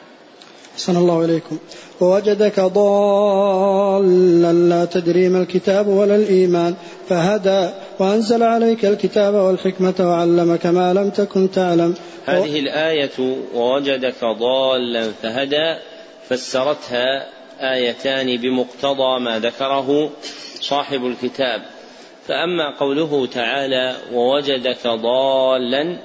أحسن 0.75 0.97
الله 0.97 1.25
إليكم. 1.25 1.59
ووجدك 2.00 2.61
ضالا 2.61 4.52
لا 4.52 4.85
تدري 4.85 5.28
ما 5.28 5.42
الكتاب 5.42 5.88
ولا 5.88 6.16
الإيمان. 6.16 6.74
فهدى 7.09 7.70
وأنزل 7.98 8.42
عليك 8.42 8.85
الكتاب 8.85 9.35
والحكمة 9.35 9.94
وعلمك 10.00 10.66
ما 10.66 10.92
لم 10.92 11.11
تكن 11.11 11.50
تعلم. 11.50 11.94
هذه 12.26 12.59
الآية 12.59 13.37
ووجدك 13.54 14.24
ضالا 14.24 15.11
فهدى 15.22 15.76
فسرتها 16.28 17.26
آيتان 17.61 18.37
بمقتضى 18.37 19.20
ما 19.20 19.38
ذكره 19.38 20.11
صاحب 20.61 21.06
الكتاب. 21.06 21.62
فأما 22.28 22.78
قوله 22.78 23.26
تعالى 23.26 23.96
ووجدك 24.12 24.87
ضالا 24.87 25.98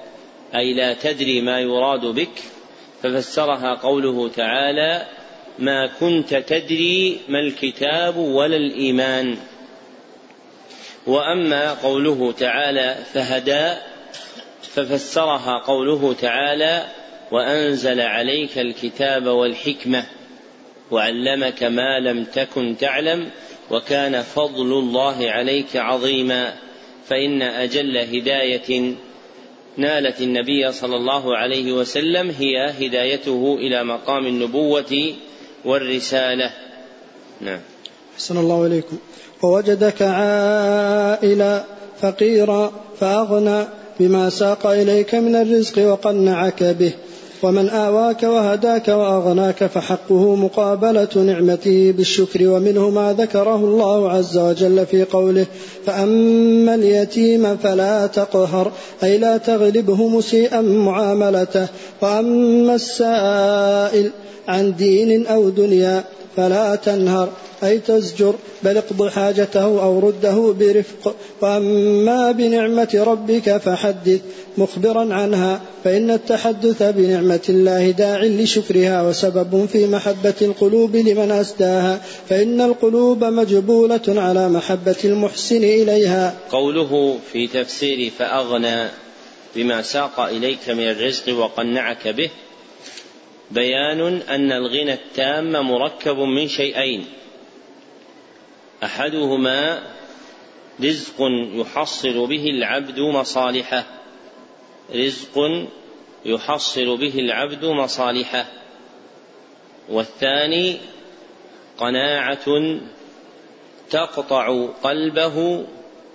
أي 0.55 0.73
لا 0.73 0.93
تدري 0.93 1.41
ما 1.41 1.59
يراد 1.59 2.05
بك 2.05 2.43
ففسرها 3.03 3.75
قوله 3.75 4.29
تعالى 4.29 5.01
ما 5.59 5.87
كنت 5.99 6.35
تدري 6.35 7.19
ما 7.29 7.39
الكتاب 7.39 8.17
ولا 8.17 8.55
الإيمان. 8.55 9.37
وأما 11.07 11.73
قوله 11.73 12.31
تعالى 12.31 12.95
فهدى 13.13 13.73
ففسرها 14.61 15.57
قوله 15.57 16.13
تعالى 16.13 16.85
وأنزل 17.31 18.01
عليك 18.01 18.57
الكتاب 18.57 19.27
والحكمة 19.27 20.03
وعلمك 20.91 21.63
ما 21.63 21.99
لم 21.99 22.23
تكن 22.23 22.77
تعلم 22.77 23.29
وكان 23.71 24.21
فضل 24.21 24.79
الله 24.79 25.31
عليك 25.31 25.75
عظيما. 25.75 26.53
فإن 27.07 27.41
أجل 27.41 27.97
هداية 27.97 28.95
نالت 29.77 30.21
النبي 30.21 30.71
صلى 30.71 30.95
الله 30.95 31.37
عليه 31.37 31.71
وسلم 31.71 32.29
هي 32.29 32.69
هدايته 32.79 33.57
إلى 33.59 33.83
مقام 33.83 34.25
النبوة 34.25 35.13
والرسالة. 35.65 36.49
نعم. 37.41 37.59
أحسن 38.15 38.37
الله 38.37 38.65
إليكم. 38.65 38.97
ووجدك 39.41 40.01
عائلا 40.01 41.63
فقيرا 42.01 42.71
فأغنى 42.99 43.65
بما 43.99 44.29
ساق 44.29 44.67
إليك 44.67 45.15
من 45.15 45.35
الرزق 45.35 45.87
وقنعك 45.87 46.63
به. 46.63 46.93
ومن 47.43 47.69
آواك 47.69 48.23
وهداك 48.23 48.87
وأغناك 48.87 49.65
فحقه 49.65 50.35
مقابلة 50.35 51.09
نعمته 51.15 51.93
بالشكر 51.97 52.47
ومنه 52.47 52.89
ما 52.89 53.13
ذكره 53.13 53.55
الله 53.55 54.11
عز 54.11 54.37
وجل 54.37 54.85
في 54.85 55.03
قوله 55.03 55.45
فأما 55.85 56.75
اليتيم 56.75 57.57
فلا 57.57 58.07
تقهر 58.07 58.71
أي 59.03 59.17
لا 59.17 59.37
تغلبه 59.37 60.07
مسيئا 60.07 60.61
معاملته 60.61 61.67
وأما 62.01 62.75
السائل 62.75 64.11
عن 64.47 64.75
دين 64.75 65.27
أو 65.27 65.49
دنيا 65.49 66.03
فلا 66.37 66.75
تنهر. 66.75 67.29
أي 67.63 67.79
تزجر 67.79 68.35
بل 68.63 68.77
اقض 68.77 69.07
حاجته 69.07 69.83
أو 69.83 69.99
رده 69.99 70.55
برفق. 70.59 71.15
وأما 71.41 72.31
بنعمة 72.31 73.03
ربك 73.07 73.57
فحدث 73.57 74.21
مخبرا 74.57 75.13
عنها 75.13 75.61
فإن 75.83 76.11
التحدث 76.11 76.83
بنعمة 76.83 77.45
الله 77.49 77.91
داع 77.91 78.23
لشكرها 78.23 79.07
وسبب 79.07 79.65
في 79.65 79.87
محبة 79.87 80.33
القلوب 80.41 80.95
لمن 80.95 81.31
أسداها 81.31 82.01
فإن 82.29 82.61
القلوب 82.61 83.23
مجبولة 83.23 84.07
على 84.07 84.49
محبة 84.49 84.95
المحسن 85.05 85.63
إليها. 85.63 86.37
قوله 86.51 87.17
في 87.31 87.47
تفسير 87.47 88.11
فأغنى 88.19 88.89
بما 89.55 89.81
ساق 89.81 90.19
إليك 90.19 90.69
من 90.69 90.91
الرزق 90.91 91.35
وقنعك 91.35 92.07
به 92.07 92.29
بيان 93.51 94.21
أن 94.29 94.51
الغنى 94.51 94.93
التام 94.93 95.51
مركب 95.51 96.17
من 96.17 96.47
شيئين. 96.47 97.05
أحدهما 98.83 99.83
رزق 100.83 101.15
يحصل 101.53 102.27
به 102.27 102.49
العبد 102.49 102.99
مصالحه. 102.99 103.85
رزق 104.95 105.37
يحصل 106.25 106.97
به 106.97 107.15
العبد 107.15 107.65
مصالحه. 107.65 108.45
والثاني 109.89 110.77
قناعة 111.77 112.79
تقطع 113.89 114.65
قلبه 114.83 115.65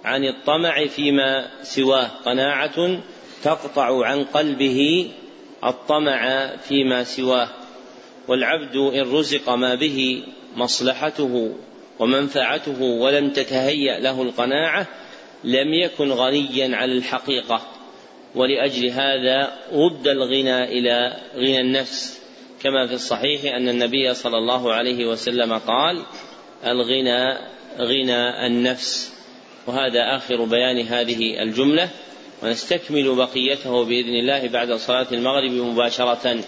عن 0.05 0.25
الطمع 0.25 0.87
فيما 0.87 1.51
سواه. 1.63 2.11
قناعة 2.25 3.01
تقطع 3.43 4.07
عن 4.07 4.25
قلبه 4.25 5.11
الطمع 5.65 6.51
فيما 6.57 7.05
سواه. 7.05 7.49
والعبد 8.29 8.77
إن 8.77 9.13
رزق 9.13 9.51
ما 9.51 9.75
به 9.75 10.25
مصلحته 10.57 11.55
ومنفعته 11.99 12.83
ولم 12.83 13.31
تتهيأ 13.31 14.01
له 14.01 14.23
القناعة 14.23 14.87
لم 15.45 15.75
يكن 15.75 16.13
غنيا 16.13 16.77
على 16.77 16.93
الحقيقة. 16.93 17.63
ولأجل 18.35 18.91
هذا 18.91 19.59
رد 19.73 20.09
الغنى 20.09 20.65
إلى 20.65 21.17
غنى 21.37 21.61
النفس. 21.61 22.21
كما 22.63 22.87
في 22.87 22.93
الصحيح 22.93 23.55
أن 23.55 23.69
النبي 23.69 24.15
صلى 24.15 24.39
الله 24.39 24.73
عليه 24.73 25.07
وسلم 25.07 25.59
قال 25.59 26.03
الغنى 26.67 27.39
غنى 27.79 28.47
النفس. 28.47 29.13
وهذا 29.67 30.17
آخر 30.17 30.45
بيان 30.45 30.87
هذه 30.87 31.43
الجملة. 31.43 31.89
ونستكمل 32.43 33.15
بقيته 33.15 33.85
بإذن 33.85 34.15
الله 34.15 34.49
بعد 34.49 34.73
صلاة 34.73 35.07
المغرب 35.13 35.51
مباشرة. 35.51 36.41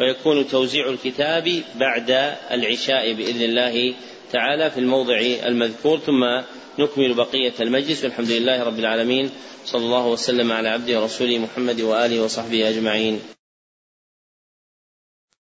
ويكون 0.00 0.48
توزيع 0.48 0.88
الكتاب 0.88 1.62
بعد 1.74 2.10
العشاء 2.50 3.12
بإذن 3.12 3.42
الله 3.42 3.94
تعالى 4.32 4.70
في 4.70 4.80
الموضع 4.80 5.18
المذكور 5.46 5.98
ثم 5.98 6.24
نكمل 6.78 7.14
بقية 7.14 7.52
المجلس. 7.60 8.04
والحمد 8.04 8.30
لله 8.30 8.62
رب 8.62 8.78
العالمين. 8.78 9.30
صلى 9.64 9.84
الله 9.84 10.06
وسلم 10.06 10.52
على 10.52 10.68
عبده 10.68 11.00
ورسوله 11.00 11.38
محمد 11.38 11.80
وآله 11.80 12.22
وصحبه 12.22 12.68
أجمعين. 12.68 13.37